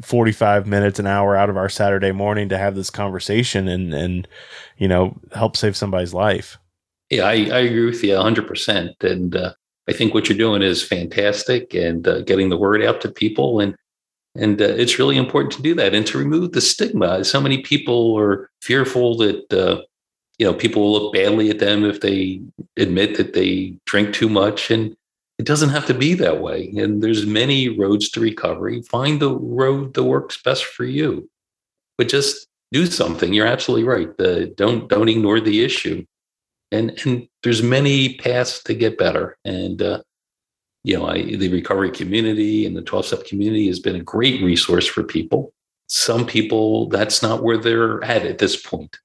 45 0.00 0.66
minutes, 0.66 0.98
an 0.98 1.06
hour 1.06 1.36
out 1.36 1.50
of 1.50 1.56
our 1.56 1.68
Saturday 1.68 2.12
morning 2.12 2.48
to 2.48 2.58
have 2.58 2.74
this 2.74 2.90
conversation 2.90 3.68
and, 3.68 3.92
and, 3.92 4.28
you 4.78 4.88
know, 4.88 5.18
help 5.34 5.56
save 5.56 5.76
somebody's 5.76 6.14
life. 6.14 6.58
Yeah, 7.10 7.24
I, 7.24 7.32
I 7.32 7.58
agree 7.60 7.86
with 7.86 8.02
you 8.02 8.14
100%. 8.14 9.04
And 9.04 9.36
uh, 9.36 9.52
I 9.88 9.92
think 9.92 10.14
what 10.14 10.28
you're 10.28 10.38
doing 10.38 10.62
is 10.62 10.82
fantastic 10.82 11.74
and 11.74 12.06
uh, 12.08 12.22
getting 12.22 12.48
the 12.48 12.56
word 12.56 12.82
out 12.82 13.00
to 13.02 13.10
people. 13.10 13.60
And, 13.60 13.76
and 14.34 14.60
uh, 14.60 14.64
it's 14.64 14.98
really 14.98 15.18
important 15.18 15.52
to 15.54 15.62
do 15.62 15.74
that 15.74 15.94
and 15.94 16.06
to 16.06 16.18
remove 16.18 16.52
the 16.52 16.60
stigma. 16.60 17.24
So 17.24 17.40
many 17.40 17.58
people 17.58 18.18
are 18.18 18.50
fearful 18.62 19.18
that, 19.18 19.52
uh, 19.52 19.82
you 20.38 20.46
know, 20.46 20.54
people 20.54 20.82
will 20.82 20.92
look 20.92 21.12
badly 21.12 21.50
at 21.50 21.58
them 21.58 21.84
if 21.84 22.00
they 22.00 22.40
admit 22.76 23.16
that 23.18 23.34
they 23.34 23.76
drink 23.84 24.14
too 24.14 24.30
much. 24.30 24.70
And 24.70 24.96
it 25.38 25.46
doesn't 25.46 25.70
have 25.70 25.86
to 25.86 25.94
be 25.94 26.14
that 26.14 26.40
way. 26.40 26.72
And 26.76 27.02
there's 27.02 27.26
many 27.26 27.68
roads 27.68 28.10
to 28.10 28.20
recovery. 28.20 28.82
Find 28.82 29.20
the 29.20 29.34
road 29.36 29.94
that 29.94 30.04
works 30.04 30.40
best 30.40 30.64
for 30.64 30.84
you. 30.84 31.28
But 31.98 32.08
just 32.08 32.46
do 32.70 32.86
something. 32.86 33.32
You're 33.32 33.46
absolutely 33.46 33.86
right. 33.86 34.16
The, 34.16 34.52
don't 34.56 34.88
don't 34.88 35.08
ignore 35.08 35.40
the 35.40 35.64
issue 35.64 36.04
and 36.72 36.98
and 37.04 37.28
there's 37.44 37.62
many 37.62 38.16
paths 38.16 38.62
to 38.64 38.74
get 38.74 38.98
better 38.98 39.36
and 39.44 39.80
uh, 39.80 40.02
you 40.82 40.96
know 40.96 41.06
I, 41.06 41.22
the 41.22 41.50
recovery 41.50 41.92
community 41.92 42.66
and 42.66 42.76
the 42.76 42.82
12 42.82 43.06
step 43.06 43.26
community 43.26 43.68
has 43.68 43.78
been 43.78 43.96
a 43.96 44.02
great 44.02 44.42
resource 44.42 44.86
for 44.86 45.04
people 45.04 45.52
some 45.86 46.26
people 46.26 46.88
that's 46.88 47.22
not 47.22 47.44
where 47.44 47.58
they're 47.58 48.02
at 48.02 48.26
at 48.26 48.38
this 48.38 48.60
point 48.60 48.96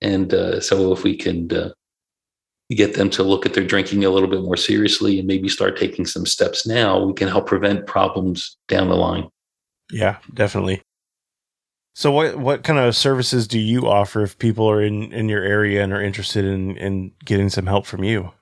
and 0.00 0.32
uh, 0.32 0.60
so 0.60 0.92
if 0.92 1.02
we 1.02 1.16
can 1.16 1.52
uh, 1.52 1.70
get 2.74 2.94
them 2.94 3.08
to 3.10 3.22
look 3.22 3.46
at 3.46 3.54
their 3.54 3.64
drinking 3.64 4.04
a 4.04 4.10
little 4.10 4.28
bit 4.28 4.42
more 4.42 4.56
seriously 4.56 5.18
and 5.18 5.28
maybe 5.28 5.48
start 5.48 5.76
taking 5.76 6.04
some 6.04 6.26
steps 6.26 6.66
now 6.66 6.98
we 6.98 7.12
can 7.12 7.28
help 7.28 7.46
prevent 7.46 7.86
problems 7.86 8.56
down 8.66 8.88
the 8.88 8.96
line 8.96 9.28
yeah 9.92 10.16
definitely 10.34 10.82
so 11.96 12.12
what 12.12 12.36
what 12.36 12.62
kind 12.62 12.78
of 12.78 12.94
services 12.94 13.48
do 13.48 13.58
you 13.58 13.88
offer 13.88 14.20
if 14.20 14.38
people 14.38 14.68
are 14.68 14.82
in, 14.82 15.10
in 15.14 15.30
your 15.30 15.42
area 15.42 15.82
and 15.82 15.94
are 15.94 16.02
interested 16.02 16.44
in, 16.44 16.76
in 16.76 17.10
getting 17.24 17.48
some 17.48 17.64
help 17.64 17.86
from 17.86 18.04
you? 18.04 18.32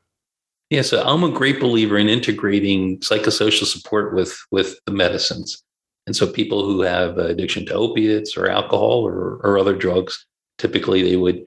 Yeah, 0.71 0.83
so 0.83 1.01
I'm 1.05 1.23
a 1.23 1.31
great 1.31 1.61
believer 1.61 1.97
in 1.97 2.09
integrating 2.09 2.99
psychosocial 2.99 3.67
support 3.67 4.13
with 4.13 4.37
with 4.51 4.77
the 4.87 4.93
medicines. 4.93 5.63
And 6.09 6.17
so 6.17 6.27
people 6.27 6.65
who 6.65 6.81
have 6.81 7.17
addiction 7.17 7.65
to 7.67 7.75
opiates 7.75 8.37
or 8.37 8.49
alcohol 8.49 9.07
or, 9.07 9.37
or 9.45 9.57
other 9.57 9.77
drugs, 9.77 10.27
typically 10.59 11.05
they 11.05 11.17
would 11.17 11.47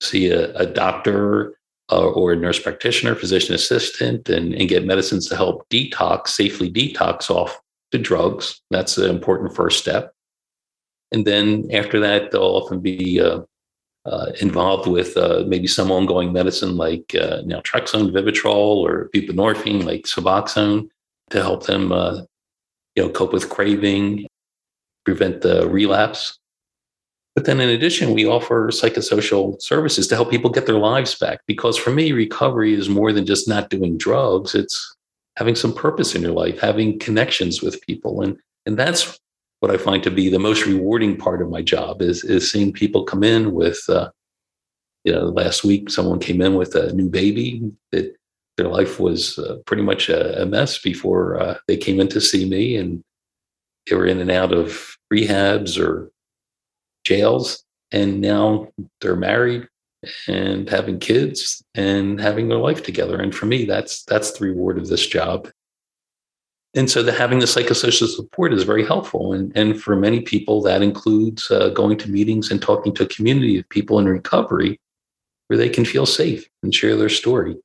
see 0.00 0.30
a, 0.30 0.50
a 0.54 0.64
doctor 0.64 1.58
uh, 1.90 2.08
or 2.10 2.32
a 2.32 2.36
nurse 2.36 2.58
practitioner, 2.58 3.14
physician 3.14 3.54
assistant, 3.54 4.28
and, 4.28 4.54
and 4.54 4.68
get 4.68 4.86
medicines 4.86 5.28
to 5.28 5.36
help 5.36 5.68
detox, 5.68 6.28
safely 6.28 6.70
detox 6.70 7.30
off 7.30 7.60
the 7.92 7.98
drugs. 7.98 8.60
That's 8.70 8.98
an 8.98 9.10
important 9.10 9.54
first 9.54 9.78
step. 9.78 10.12
And 11.12 11.24
then 11.26 11.68
after 11.72 12.00
that, 12.00 12.30
they'll 12.30 12.42
often 12.42 12.80
be 12.80 13.20
uh, 13.20 13.40
uh, 14.06 14.32
involved 14.40 14.88
with 14.88 15.16
uh, 15.16 15.44
maybe 15.46 15.66
some 15.66 15.90
ongoing 15.90 16.32
medicine 16.32 16.76
like 16.76 17.14
uh, 17.14 17.42
naltrexone, 17.42 18.12
Vivitrol, 18.12 18.76
or 18.76 19.10
buprenorphine 19.14 19.84
like 19.84 20.02
Suboxone 20.02 20.88
to 21.30 21.42
help 21.42 21.66
them, 21.66 21.92
uh, 21.92 22.22
you 22.96 23.02
know, 23.02 23.08
cope 23.10 23.32
with 23.32 23.48
craving, 23.48 24.26
prevent 25.04 25.42
the 25.42 25.68
relapse. 25.68 26.38
But 27.34 27.46
then 27.46 27.60
in 27.60 27.68
addition, 27.68 28.14
we 28.14 28.26
offer 28.26 28.68
psychosocial 28.68 29.60
services 29.60 30.06
to 30.06 30.14
help 30.14 30.30
people 30.30 30.50
get 30.50 30.66
their 30.66 30.78
lives 30.78 31.16
back. 31.16 31.40
Because 31.46 31.76
for 31.76 31.90
me, 31.90 32.12
recovery 32.12 32.74
is 32.74 32.88
more 32.88 33.12
than 33.12 33.26
just 33.26 33.48
not 33.48 33.70
doing 33.70 33.98
drugs. 33.98 34.54
It's 34.54 34.96
having 35.36 35.56
some 35.56 35.74
purpose 35.74 36.14
in 36.14 36.22
your 36.22 36.32
life, 36.32 36.60
having 36.60 36.98
connections 36.98 37.60
with 37.60 37.80
people. 37.82 38.22
And, 38.22 38.36
and 38.66 38.78
that's 38.78 39.18
what 39.58 39.72
I 39.72 39.78
find 39.78 40.02
to 40.04 40.10
be 40.10 40.28
the 40.28 40.38
most 40.38 40.66
rewarding 40.66 41.16
part 41.16 41.42
of 41.42 41.50
my 41.50 41.62
job 41.62 42.02
is 42.02 42.22
is 42.22 42.52
seeing 42.52 42.72
people 42.72 43.02
come 43.02 43.24
in 43.24 43.52
with, 43.52 43.82
uh, 43.88 44.10
you 45.04 45.12
know, 45.12 45.24
last 45.24 45.64
week 45.64 45.90
someone 45.90 46.20
came 46.20 46.40
in 46.40 46.54
with 46.54 46.74
a 46.74 46.92
new 46.92 47.08
baby 47.08 47.72
that 47.90 48.14
their 48.56 48.68
life 48.68 49.00
was 49.00 49.38
uh, 49.38 49.56
pretty 49.66 49.82
much 49.82 50.08
a, 50.08 50.42
a 50.42 50.46
mess 50.46 50.78
before 50.78 51.40
uh, 51.40 51.56
they 51.66 51.76
came 51.76 51.98
in 51.98 52.08
to 52.08 52.20
see 52.20 52.48
me, 52.48 52.76
and 52.76 53.02
they 53.88 53.96
were 53.96 54.06
in 54.06 54.20
and 54.20 54.30
out 54.30 54.52
of 54.52 54.96
rehabs 55.12 55.82
or 55.82 56.10
jails, 57.04 57.64
and 57.92 58.20
now 58.20 58.68
they're 59.00 59.16
married 59.16 59.68
and 60.28 60.68
having 60.68 60.98
kids 60.98 61.62
and 61.74 62.20
having 62.20 62.48
their 62.48 62.58
life 62.58 62.82
together. 62.82 63.20
And 63.20 63.34
for 63.34 63.46
me, 63.46 63.64
that's 63.64 64.02
that's 64.04 64.32
the 64.32 64.44
reward 64.44 64.78
of 64.78 64.88
this 64.88 65.06
job. 65.06 65.48
And 66.76 66.90
so 66.90 67.02
the 67.02 67.12
having 67.12 67.38
the 67.38 67.46
psychosocial 67.46 68.08
support 68.08 68.52
is 68.52 68.64
very 68.64 68.84
helpful. 68.84 69.32
And, 69.32 69.56
and 69.56 69.80
for 69.80 69.94
many 69.94 70.20
people 70.22 70.60
that 70.62 70.82
includes 70.82 71.48
uh, 71.50 71.68
going 71.68 71.96
to 71.98 72.10
meetings 72.10 72.50
and 72.50 72.60
talking 72.60 72.92
to 72.94 73.04
a 73.04 73.08
community 73.08 73.58
of 73.58 73.68
people 73.68 74.00
in 74.00 74.08
recovery 74.08 74.80
where 75.46 75.56
they 75.56 75.68
can 75.68 75.84
feel 75.84 76.06
safe 76.06 76.48
and 76.62 76.74
share 76.74 76.96
their 76.96 77.08
story. 77.08 77.56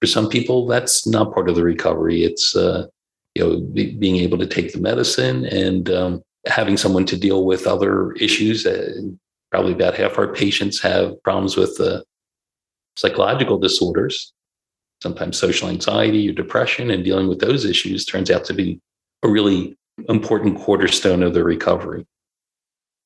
For 0.00 0.06
some 0.06 0.28
people 0.28 0.66
that's 0.66 1.06
not 1.06 1.34
part 1.34 1.48
of 1.48 1.56
the 1.56 1.64
recovery. 1.64 2.22
It's 2.22 2.54
uh, 2.54 2.86
you 3.34 3.42
know 3.42 3.60
be, 3.60 3.96
being 3.96 4.16
able 4.16 4.38
to 4.38 4.46
take 4.46 4.72
the 4.72 4.80
medicine 4.80 5.44
and 5.46 5.90
um, 5.90 6.22
having 6.46 6.76
someone 6.76 7.06
to 7.06 7.18
deal 7.18 7.44
with 7.44 7.66
other 7.66 8.12
issues 8.12 8.66
uh, 8.66 8.92
probably 9.50 9.72
about 9.72 9.94
half 9.94 10.18
our 10.18 10.32
patients 10.32 10.80
have 10.80 11.20
problems 11.22 11.56
with 11.56 11.78
uh, 11.80 12.00
psychological 12.96 13.58
disorders 13.58 14.32
sometimes 15.02 15.38
social 15.38 15.68
anxiety 15.68 16.28
or 16.28 16.32
depression, 16.32 16.90
and 16.90 17.04
dealing 17.04 17.28
with 17.28 17.40
those 17.40 17.64
issues 17.64 18.04
turns 18.04 18.30
out 18.30 18.44
to 18.44 18.54
be 18.54 18.80
a 19.22 19.28
really 19.28 19.76
important 20.08 20.58
cornerstone 20.58 21.22
of 21.22 21.34
the 21.34 21.44
recovery. 21.44 22.06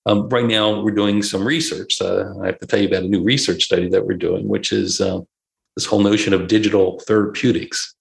Um, 0.07 0.29
right 0.29 0.44
now, 0.44 0.83
we're 0.83 0.90
doing 0.90 1.23
some 1.23 1.47
research. 1.47 2.01
Uh, 2.01 2.25
I 2.42 2.47
have 2.47 2.59
to 2.59 2.66
tell 2.66 2.81
you 2.81 2.88
about 2.88 3.05
a 3.05 3.09
new 3.09 3.23
research 3.23 3.64
study 3.64 3.88
that 3.88 4.07
we're 4.07 4.16
doing, 4.16 4.49
which 4.49 4.73
is 4.73 5.01
uh, 5.01 5.20
this 5.77 5.87
whole 5.87 6.01
notion 6.01 6.35
of 6.35 6.47
digital 6.47 7.01
therapeutics. 7.01 7.94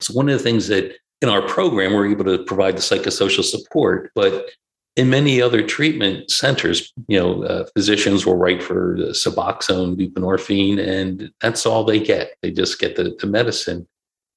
So, 0.00 0.12
one 0.12 0.28
of 0.28 0.36
the 0.36 0.44
things 0.44 0.68
that 0.68 0.92
in 1.22 1.28
our 1.28 1.42
program, 1.42 1.92
we're 1.92 2.10
able 2.10 2.24
to 2.24 2.44
provide 2.44 2.76
the 2.76 2.80
psychosocial 2.80 3.44
support, 3.44 4.10
but 4.14 4.50
in 4.96 5.10
many 5.10 5.42
other 5.42 5.62
treatment 5.62 6.30
centers, 6.30 6.92
you 7.08 7.18
know, 7.18 7.42
uh, 7.44 7.66
physicians 7.74 8.24
will 8.24 8.36
write 8.36 8.62
for 8.62 8.96
Suboxone, 8.96 9.96
buprenorphine, 9.96 10.78
and 10.78 11.30
that's 11.40 11.66
all 11.66 11.84
they 11.84 11.98
get. 11.98 12.34
They 12.42 12.52
just 12.52 12.78
get 12.78 12.96
the, 12.96 13.16
the 13.18 13.26
medicine. 13.26 13.88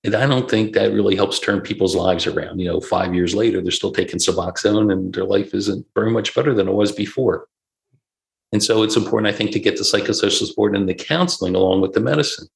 And 0.04 0.16
I 0.16 0.26
don't 0.26 0.50
think 0.50 0.74
that 0.74 0.94
really 0.94 1.16
helps 1.16 1.40
turn 1.40 1.62
people's 1.62 1.96
lives 1.96 2.26
around. 2.26 2.60
You 2.60 2.70
know, 2.70 2.80
five 2.80 3.14
years 3.14 3.36
later, 3.36 3.62
they're 3.62 3.72
still 3.72 3.92
taking 3.92 4.20
Suboxone 4.20 4.92
and 4.92 5.14
their 5.14 5.26
life 5.26 5.54
isn't 5.54 5.86
very 5.94 6.12
much 6.12 6.34
better 6.34 6.54
than 6.54 6.68
it 6.68 6.74
was 6.74 6.92
before. 6.92 7.48
And 8.52 8.64
so 8.64 8.84
it's 8.84 8.96
important, 8.96 9.34
I 9.34 9.38
think, 9.38 9.52
to 9.52 9.60
get 9.60 9.76
the 9.76 9.84
psychosocial 9.84 10.48
support 10.48 10.76
and 10.76 10.88
the 10.88 10.94
counseling 10.94 11.56
along 11.56 11.82
with 11.82 11.94
the 11.94 12.00
medicine. 12.00 12.48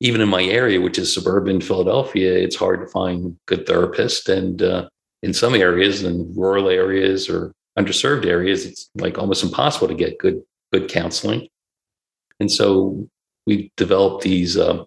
Even 0.00 0.20
in 0.20 0.28
my 0.28 0.44
area, 0.44 0.80
which 0.80 0.98
is 0.98 1.12
suburban 1.12 1.60
Philadelphia, 1.60 2.34
it's 2.34 2.56
hard 2.56 2.80
to 2.80 2.86
find 2.86 3.36
good 3.46 3.66
therapists. 3.66 4.28
And 4.28 4.62
uh, 4.62 4.88
in 5.22 5.32
some 5.32 5.54
areas 5.54 6.02
in 6.02 6.32
rural 6.34 6.68
areas 6.68 7.30
or 7.30 7.52
underserved 7.78 8.26
areas, 8.26 8.66
it's 8.66 8.90
like 8.94 9.18
almost 9.18 9.42
impossible 9.42 9.88
to 9.88 9.94
get 9.94 10.18
good 10.18 10.42
good 10.72 10.88
counseling. 10.88 11.48
And 12.40 12.50
so 12.50 13.08
we 13.46 13.72
developed 13.76 14.22
these 14.22 14.58
uh, 14.58 14.84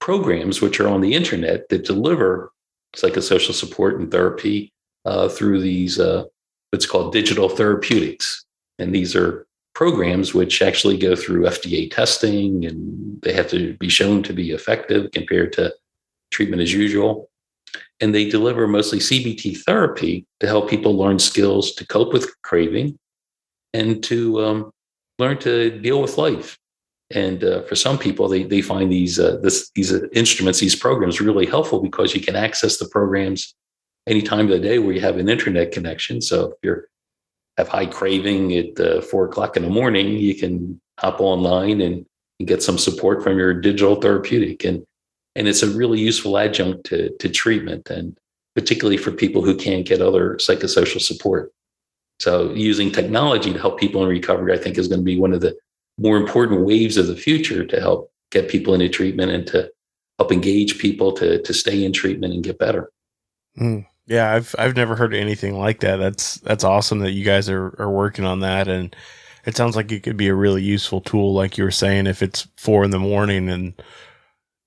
programs, 0.00 0.60
which 0.60 0.80
are 0.80 0.88
on 0.88 1.00
the 1.00 1.14
internet, 1.14 1.68
that 1.68 1.84
deliver 1.84 2.52
psychosocial 2.96 3.54
support 3.54 3.98
and 3.98 4.10
therapy 4.10 4.72
uh, 5.04 5.28
through 5.28 5.60
these 5.60 5.98
uh, 5.98 6.24
what's 6.70 6.86
called 6.86 7.12
digital 7.12 7.48
therapeutics. 7.48 8.44
And 8.78 8.94
these 8.94 9.16
are 9.16 9.46
programs 9.78 10.34
which 10.34 10.60
actually 10.60 10.98
go 10.98 11.14
through 11.14 11.44
FDA 11.44 11.82
testing, 11.88 12.66
and 12.66 12.78
they 13.22 13.32
have 13.32 13.48
to 13.50 13.74
be 13.74 13.88
shown 13.88 14.24
to 14.24 14.32
be 14.32 14.50
effective 14.50 15.02
compared 15.12 15.52
to 15.52 15.72
treatment 16.32 16.60
as 16.62 16.72
usual 16.72 17.28
and 18.00 18.14
they 18.14 18.28
deliver 18.28 18.66
mostly 18.66 18.98
CBT 18.98 19.58
therapy 19.64 20.26
to 20.40 20.46
help 20.46 20.70
people 20.70 20.96
learn 20.96 21.18
skills 21.18 21.72
to 21.74 21.86
cope 21.86 22.12
with 22.12 22.30
craving 22.42 22.98
and 23.74 24.02
to 24.04 24.40
um, 24.44 24.70
learn 25.18 25.38
to 25.38 25.78
deal 25.80 26.00
with 26.00 26.18
life. 26.18 26.58
And 27.10 27.42
uh, 27.42 27.62
for 27.62 27.74
some 27.74 27.98
people, 27.98 28.28
they, 28.28 28.44
they 28.44 28.60
find 28.60 28.92
these 28.92 29.18
uh, 29.18 29.38
this, 29.42 29.70
these 29.74 29.92
instruments, 30.12 30.60
these 30.60 30.76
programs, 30.76 31.20
really 31.20 31.46
helpful 31.46 31.80
because 31.80 32.14
you 32.14 32.20
can 32.20 32.36
access 32.36 32.78
the 32.78 32.88
programs 32.88 33.54
any 34.06 34.22
time 34.22 34.46
of 34.46 34.50
the 34.50 34.60
day 34.60 34.78
where 34.78 34.94
you 34.94 35.00
have 35.00 35.16
an 35.16 35.28
internet 35.28 35.72
connection. 35.72 36.20
So 36.20 36.46
if 36.46 36.52
you 36.62 36.82
have 37.58 37.68
high 37.68 37.86
craving 37.86 38.54
at 38.54 38.80
uh, 38.80 39.00
four 39.02 39.26
o'clock 39.26 39.56
in 39.56 39.64
the 39.64 39.68
morning, 39.68 40.06
you 40.06 40.34
can 40.34 40.80
hop 40.98 41.20
online 41.20 41.80
and, 41.80 42.06
and 42.38 42.48
get 42.48 42.62
some 42.62 42.78
support 42.78 43.22
from 43.22 43.36
your 43.36 43.52
digital 43.52 43.96
therapeutic. 43.96 44.64
And 44.64 44.84
and 45.34 45.46
it's 45.46 45.62
a 45.62 45.68
really 45.68 46.00
useful 46.00 46.38
adjunct 46.38 46.84
to, 46.86 47.10
to 47.18 47.28
treatment 47.28 47.90
and 47.90 48.18
particularly 48.56 48.96
for 48.96 49.12
people 49.12 49.42
who 49.42 49.54
can't 49.56 49.86
get 49.86 50.00
other 50.00 50.34
psychosocial 50.36 51.00
support. 51.00 51.52
So 52.18 52.52
using 52.54 52.90
technology 52.90 53.52
to 53.52 53.58
help 53.58 53.78
people 53.78 54.02
in 54.02 54.08
recovery, 54.08 54.52
I 54.52 54.58
think 54.58 54.78
is 54.78 54.88
going 54.88 55.00
to 55.00 55.04
be 55.04 55.18
one 55.18 55.32
of 55.32 55.40
the 55.40 55.56
more 55.96 56.16
important 56.16 56.66
waves 56.66 56.96
of 56.96 57.06
the 57.06 57.14
future 57.14 57.64
to 57.64 57.80
help 57.80 58.10
get 58.32 58.48
people 58.48 58.74
into 58.74 58.88
treatment 58.88 59.30
and 59.30 59.46
to 59.48 59.70
help 60.18 60.32
engage 60.32 60.78
people 60.78 61.12
to, 61.12 61.40
to 61.40 61.54
stay 61.54 61.84
in 61.84 61.92
treatment 61.92 62.34
and 62.34 62.42
get 62.42 62.58
better. 62.58 62.90
Mm. 63.56 63.86
Yeah, 64.08 64.32
I've 64.32 64.54
I've 64.58 64.76
never 64.76 64.96
heard 64.96 65.14
anything 65.14 65.58
like 65.58 65.80
that. 65.80 65.96
That's 65.96 66.36
that's 66.36 66.64
awesome 66.64 67.00
that 67.00 67.12
you 67.12 67.24
guys 67.24 67.48
are, 67.48 67.74
are 67.78 67.90
working 67.90 68.24
on 68.24 68.40
that 68.40 68.66
and 68.66 68.94
it 69.48 69.56
sounds 69.56 69.76
like 69.76 69.90
it 69.90 70.02
could 70.02 70.18
be 70.18 70.28
a 70.28 70.34
really 70.34 70.62
useful 70.62 71.00
tool, 71.00 71.32
like 71.32 71.56
you 71.56 71.64
were 71.64 71.70
saying, 71.70 72.06
if 72.06 72.22
it's 72.22 72.46
four 72.58 72.84
in 72.84 72.90
the 72.90 72.98
morning 72.98 73.48
and 73.48 73.72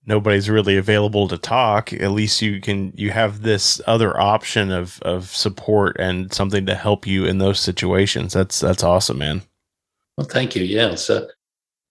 nobody's 0.07 0.49
really 0.49 0.75
available 0.75 1.27
to 1.27 1.37
talk, 1.37 1.93
at 1.93 2.11
least 2.11 2.41
you 2.41 2.59
can 2.59 2.91
you 2.95 3.11
have 3.11 3.43
this 3.43 3.79
other 3.85 4.19
option 4.19 4.71
of 4.71 4.99
of 5.03 5.27
support 5.27 5.95
and 5.99 6.33
something 6.33 6.65
to 6.65 6.73
help 6.73 7.05
you 7.05 7.25
in 7.25 7.37
those 7.37 7.59
situations. 7.59 8.33
That's 8.33 8.59
that's 8.59 8.83
awesome, 8.83 9.19
man. 9.19 9.43
Well, 10.17 10.27
thank 10.27 10.55
you. 10.55 10.63
Yeah. 10.63 10.95
So 10.95 11.27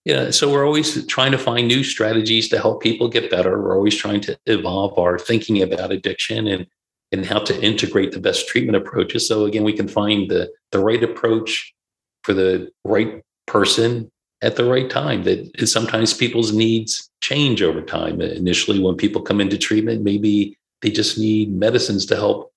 yeah, 0.04 0.30
so 0.30 0.50
we're 0.50 0.66
always 0.66 1.06
trying 1.06 1.30
to 1.30 1.38
find 1.38 1.68
new 1.68 1.84
strategies 1.84 2.48
to 2.48 2.58
help 2.58 2.82
people 2.82 3.08
get 3.08 3.30
better. 3.30 3.62
We're 3.62 3.76
always 3.76 3.94
trying 3.94 4.22
to 4.22 4.38
evolve 4.46 4.98
our 4.98 5.16
thinking 5.16 5.62
about 5.62 5.92
addiction 5.92 6.48
and 6.48 6.66
and 7.12 7.26
how 7.26 7.38
to 7.40 7.62
integrate 7.62 8.12
the 8.12 8.20
best 8.20 8.48
treatment 8.48 8.76
approaches. 8.76 9.26
So 9.26 9.44
again, 9.44 9.64
we 9.64 9.72
can 9.72 9.88
find 9.88 10.30
the 10.30 10.50
the 10.72 10.78
right 10.78 11.02
approach 11.02 11.74
for 12.22 12.34
the 12.34 12.70
right 12.84 13.22
person 13.46 14.10
at 14.42 14.56
the 14.56 14.64
right 14.64 14.88
time. 14.88 15.24
That 15.24 15.68
sometimes 15.68 16.14
people's 16.14 16.52
needs 16.52 17.10
change 17.22 17.62
over 17.62 17.82
time. 17.82 18.20
Initially, 18.20 18.78
when 18.78 18.96
people 18.96 19.22
come 19.22 19.40
into 19.40 19.58
treatment, 19.58 20.02
maybe 20.02 20.56
they 20.82 20.90
just 20.90 21.18
need 21.18 21.52
medicines 21.52 22.06
to 22.06 22.16
help 22.16 22.52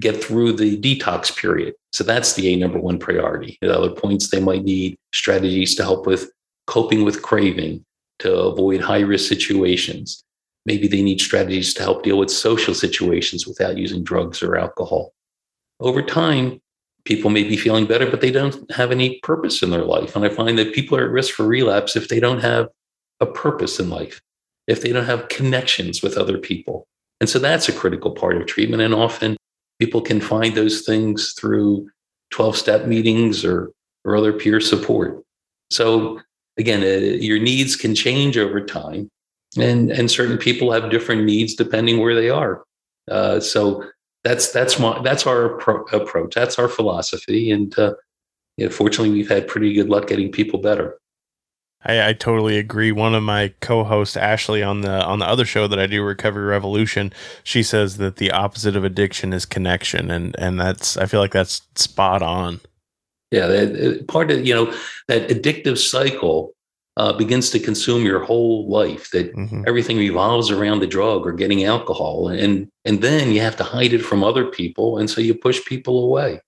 get 0.00 0.22
through 0.22 0.52
the 0.52 0.80
detox 0.80 1.36
period. 1.36 1.74
So 1.92 2.04
that's 2.04 2.34
the 2.34 2.52
A 2.52 2.56
number 2.56 2.78
one 2.78 2.98
priority. 2.98 3.58
At 3.62 3.70
other 3.70 3.90
points, 3.90 4.30
they 4.30 4.40
might 4.40 4.62
need 4.62 4.96
strategies 5.12 5.74
to 5.74 5.82
help 5.82 6.06
with 6.06 6.30
coping 6.66 7.02
with 7.02 7.22
craving, 7.22 7.84
to 8.20 8.32
avoid 8.32 8.80
high 8.80 9.00
risk 9.00 9.28
situations. 9.28 10.22
Maybe 10.68 10.86
they 10.86 11.00
need 11.00 11.18
strategies 11.18 11.72
to 11.74 11.82
help 11.82 12.02
deal 12.02 12.18
with 12.18 12.30
social 12.30 12.74
situations 12.74 13.46
without 13.46 13.78
using 13.78 14.04
drugs 14.04 14.42
or 14.42 14.58
alcohol. 14.58 15.14
Over 15.80 16.02
time, 16.02 16.60
people 17.06 17.30
may 17.30 17.42
be 17.42 17.56
feeling 17.56 17.86
better, 17.86 18.10
but 18.10 18.20
they 18.20 18.30
don't 18.30 18.70
have 18.70 18.90
any 18.90 19.18
purpose 19.22 19.62
in 19.62 19.70
their 19.70 19.86
life. 19.86 20.14
And 20.14 20.26
I 20.26 20.28
find 20.28 20.58
that 20.58 20.74
people 20.74 20.98
are 20.98 21.06
at 21.06 21.10
risk 21.10 21.32
for 21.32 21.46
relapse 21.46 21.96
if 21.96 22.08
they 22.08 22.20
don't 22.20 22.40
have 22.40 22.68
a 23.20 23.24
purpose 23.24 23.80
in 23.80 23.88
life, 23.88 24.20
if 24.66 24.82
they 24.82 24.92
don't 24.92 25.06
have 25.06 25.30
connections 25.30 26.02
with 26.02 26.18
other 26.18 26.36
people. 26.36 26.86
And 27.18 27.30
so 27.30 27.38
that's 27.38 27.70
a 27.70 27.72
critical 27.72 28.10
part 28.10 28.36
of 28.36 28.46
treatment. 28.46 28.82
And 28.82 28.92
often 28.92 29.38
people 29.78 30.02
can 30.02 30.20
find 30.20 30.54
those 30.54 30.82
things 30.82 31.32
through 31.32 31.88
12 32.30 32.58
step 32.58 32.86
meetings 32.86 33.42
or, 33.42 33.72
or 34.04 34.14
other 34.14 34.34
peer 34.34 34.60
support. 34.60 35.24
So 35.70 36.20
again, 36.58 36.82
uh, 36.82 37.16
your 37.16 37.38
needs 37.38 37.74
can 37.74 37.94
change 37.94 38.36
over 38.36 38.60
time. 38.60 39.08
And, 39.56 39.90
and 39.90 40.10
certain 40.10 40.36
people 40.36 40.72
have 40.72 40.90
different 40.90 41.24
needs 41.24 41.54
depending 41.54 42.00
where 42.00 42.14
they 42.14 42.28
are. 42.28 42.62
Uh, 43.10 43.40
so 43.40 43.84
that's 44.24 44.52
that's 44.52 44.78
my 44.78 45.00
that's 45.02 45.26
our 45.26 45.58
appro- 45.58 45.90
approach. 45.92 46.34
That's 46.34 46.58
our 46.58 46.68
philosophy, 46.68 47.50
and 47.50 47.76
uh, 47.78 47.94
yeah, 48.56 48.68
fortunately, 48.68 49.10
we've 49.10 49.28
had 49.28 49.48
pretty 49.48 49.72
good 49.72 49.88
luck 49.88 50.08
getting 50.08 50.30
people 50.30 50.60
better. 50.60 50.98
I, 51.84 52.08
I, 52.08 52.12
totally 52.12 52.58
agree. 52.58 52.90
One 52.90 53.14
of 53.14 53.22
my 53.22 53.52
co-hosts, 53.60 54.16
Ashley, 54.16 54.64
on 54.64 54.80
the 54.80 55.02
on 55.04 55.20
the 55.20 55.26
other 55.26 55.44
show 55.44 55.68
that 55.68 55.78
I 55.78 55.86
do, 55.86 56.02
Recovery 56.02 56.44
Revolution, 56.44 57.12
she 57.44 57.62
says 57.62 57.98
that 57.98 58.16
the 58.16 58.32
opposite 58.32 58.74
of 58.74 58.84
addiction 58.84 59.32
is 59.32 59.46
connection, 59.46 60.10
and 60.10 60.34
and 60.38 60.58
that's 60.58 60.96
I 60.96 61.06
feel 61.06 61.20
like 61.20 61.32
that's 61.32 61.62
spot 61.76 62.20
on. 62.20 62.60
Yeah, 63.30 63.46
that, 63.46 64.08
part 64.08 64.30
of 64.30 64.44
you 64.44 64.54
know 64.54 64.74
that 65.06 65.28
addictive 65.28 65.78
cycle 65.78 66.52
uh, 66.98 67.12
begins 67.12 67.48
to 67.50 67.60
consume 67.60 68.04
your 68.04 68.24
whole 68.24 68.68
life 68.68 69.10
that 69.12 69.32
mm-hmm. 69.34 69.62
everything 69.68 69.96
revolves 69.96 70.50
around 70.50 70.80
the 70.80 70.86
drug 70.86 71.24
or 71.24 71.32
getting 71.32 71.64
alcohol 71.64 72.28
and 72.28 72.68
and 72.84 73.00
then 73.00 73.30
you 73.30 73.40
have 73.40 73.56
to 73.56 73.62
hide 73.62 73.92
it 73.92 74.02
from 74.02 74.24
other 74.24 74.44
people 74.44 74.98
and 74.98 75.08
so 75.08 75.20
you 75.20 75.32
push 75.32 75.64
people 75.64 76.04
away. 76.04 76.40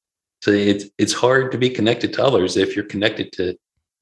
So 0.42 0.50
it's 0.50 0.86
it's 0.98 1.12
hard 1.12 1.52
to 1.52 1.58
be 1.58 1.70
connected 1.70 2.12
to 2.14 2.24
others 2.24 2.56
if 2.56 2.74
you're 2.74 2.84
connected 2.84 3.32
to 3.34 3.56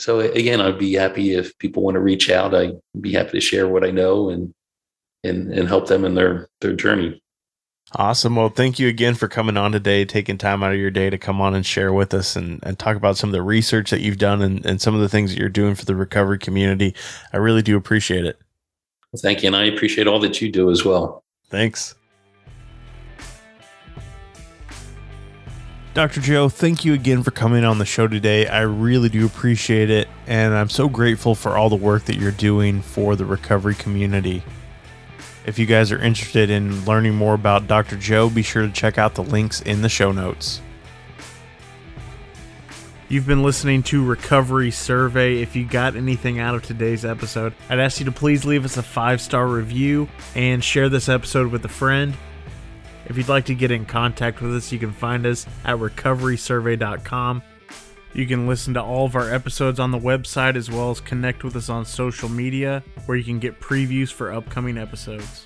So 0.00 0.18
again, 0.18 0.60
I'd 0.60 0.76
be 0.76 0.94
happy 0.94 1.34
if 1.34 1.56
people 1.58 1.84
want 1.84 1.94
to 1.94 2.00
reach 2.00 2.28
out. 2.28 2.52
I'd 2.52 2.80
be 3.00 3.12
happy 3.12 3.30
to 3.30 3.40
share 3.40 3.68
what 3.68 3.84
I 3.84 3.92
know 3.92 4.28
and 4.28 4.52
and 5.22 5.52
and 5.54 5.68
help 5.68 5.86
them 5.86 6.04
in 6.04 6.16
their 6.16 6.48
their 6.60 6.72
journey. 6.72 7.22
Awesome. 7.94 8.34
Well, 8.34 8.48
thank 8.48 8.80
you 8.80 8.88
again 8.88 9.14
for 9.14 9.28
coming 9.28 9.56
on 9.56 9.70
today, 9.70 10.04
taking 10.04 10.36
time 10.36 10.64
out 10.64 10.72
of 10.72 10.80
your 10.80 10.90
day 10.90 11.10
to 11.10 11.16
come 11.16 11.40
on 11.40 11.54
and 11.54 11.64
share 11.64 11.92
with 11.92 12.12
us 12.12 12.34
and, 12.34 12.58
and 12.64 12.76
talk 12.76 12.96
about 12.96 13.16
some 13.16 13.28
of 13.30 13.32
the 13.32 13.40
research 13.40 13.90
that 13.90 14.00
you've 14.00 14.18
done 14.18 14.42
and, 14.42 14.66
and 14.66 14.82
some 14.82 14.96
of 14.96 15.00
the 15.00 15.08
things 15.08 15.30
that 15.30 15.38
you're 15.38 15.48
doing 15.48 15.76
for 15.76 15.84
the 15.84 15.94
recovery 15.94 16.40
community. 16.40 16.92
I 17.32 17.36
really 17.36 17.62
do 17.62 17.76
appreciate 17.76 18.24
it. 18.24 18.40
Well, 19.12 19.20
thank 19.22 19.44
you. 19.44 19.46
And 19.46 19.54
I 19.54 19.66
appreciate 19.66 20.08
all 20.08 20.18
that 20.18 20.42
you 20.42 20.50
do 20.50 20.72
as 20.72 20.84
well. 20.84 21.22
Thanks. 21.48 21.94
Dr. 25.96 26.20
Joe, 26.20 26.50
thank 26.50 26.84
you 26.84 26.92
again 26.92 27.22
for 27.22 27.30
coming 27.30 27.64
on 27.64 27.78
the 27.78 27.86
show 27.86 28.06
today. 28.06 28.46
I 28.46 28.60
really 28.60 29.08
do 29.08 29.24
appreciate 29.24 29.88
it, 29.88 30.08
and 30.26 30.52
I'm 30.52 30.68
so 30.68 30.90
grateful 30.90 31.34
for 31.34 31.56
all 31.56 31.70
the 31.70 31.76
work 31.76 32.04
that 32.04 32.16
you're 32.16 32.32
doing 32.32 32.82
for 32.82 33.16
the 33.16 33.24
recovery 33.24 33.74
community. 33.74 34.42
If 35.46 35.58
you 35.58 35.64
guys 35.64 35.90
are 35.92 35.98
interested 35.98 36.50
in 36.50 36.84
learning 36.84 37.14
more 37.14 37.32
about 37.32 37.66
Dr. 37.66 37.96
Joe, 37.96 38.28
be 38.28 38.42
sure 38.42 38.66
to 38.66 38.70
check 38.70 38.98
out 38.98 39.14
the 39.14 39.22
links 39.22 39.62
in 39.62 39.80
the 39.80 39.88
show 39.88 40.12
notes. 40.12 40.60
You've 43.08 43.26
been 43.26 43.42
listening 43.42 43.82
to 43.84 44.04
Recovery 44.04 44.72
Survey. 44.72 45.40
If 45.40 45.56
you 45.56 45.64
got 45.64 45.96
anything 45.96 46.38
out 46.38 46.54
of 46.54 46.62
today's 46.62 47.06
episode, 47.06 47.54
I'd 47.70 47.78
ask 47.80 48.00
you 48.00 48.04
to 48.04 48.12
please 48.12 48.44
leave 48.44 48.66
us 48.66 48.76
a 48.76 48.82
five 48.82 49.22
star 49.22 49.46
review 49.46 50.10
and 50.34 50.62
share 50.62 50.90
this 50.90 51.08
episode 51.08 51.50
with 51.50 51.64
a 51.64 51.70
friend. 51.70 52.14
If 53.08 53.16
you'd 53.16 53.28
like 53.28 53.44
to 53.46 53.54
get 53.54 53.70
in 53.70 53.86
contact 53.86 54.40
with 54.42 54.54
us, 54.54 54.72
you 54.72 54.78
can 54.78 54.92
find 54.92 55.26
us 55.26 55.46
at 55.64 55.76
recoverysurvey.com. 55.76 57.42
You 58.14 58.26
can 58.26 58.46
listen 58.46 58.74
to 58.74 58.82
all 58.82 59.06
of 59.06 59.14
our 59.14 59.32
episodes 59.32 59.78
on 59.78 59.90
the 59.90 59.98
website 59.98 60.56
as 60.56 60.70
well 60.70 60.90
as 60.90 61.00
connect 61.00 61.44
with 61.44 61.54
us 61.54 61.68
on 61.68 61.84
social 61.84 62.28
media 62.28 62.82
where 63.04 63.16
you 63.16 63.24
can 63.24 63.38
get 63.38 63.60
previews 63.60 64.10
for 64.10 64.32
upcoming 64.32 64.78
episodes. 64.78 65.45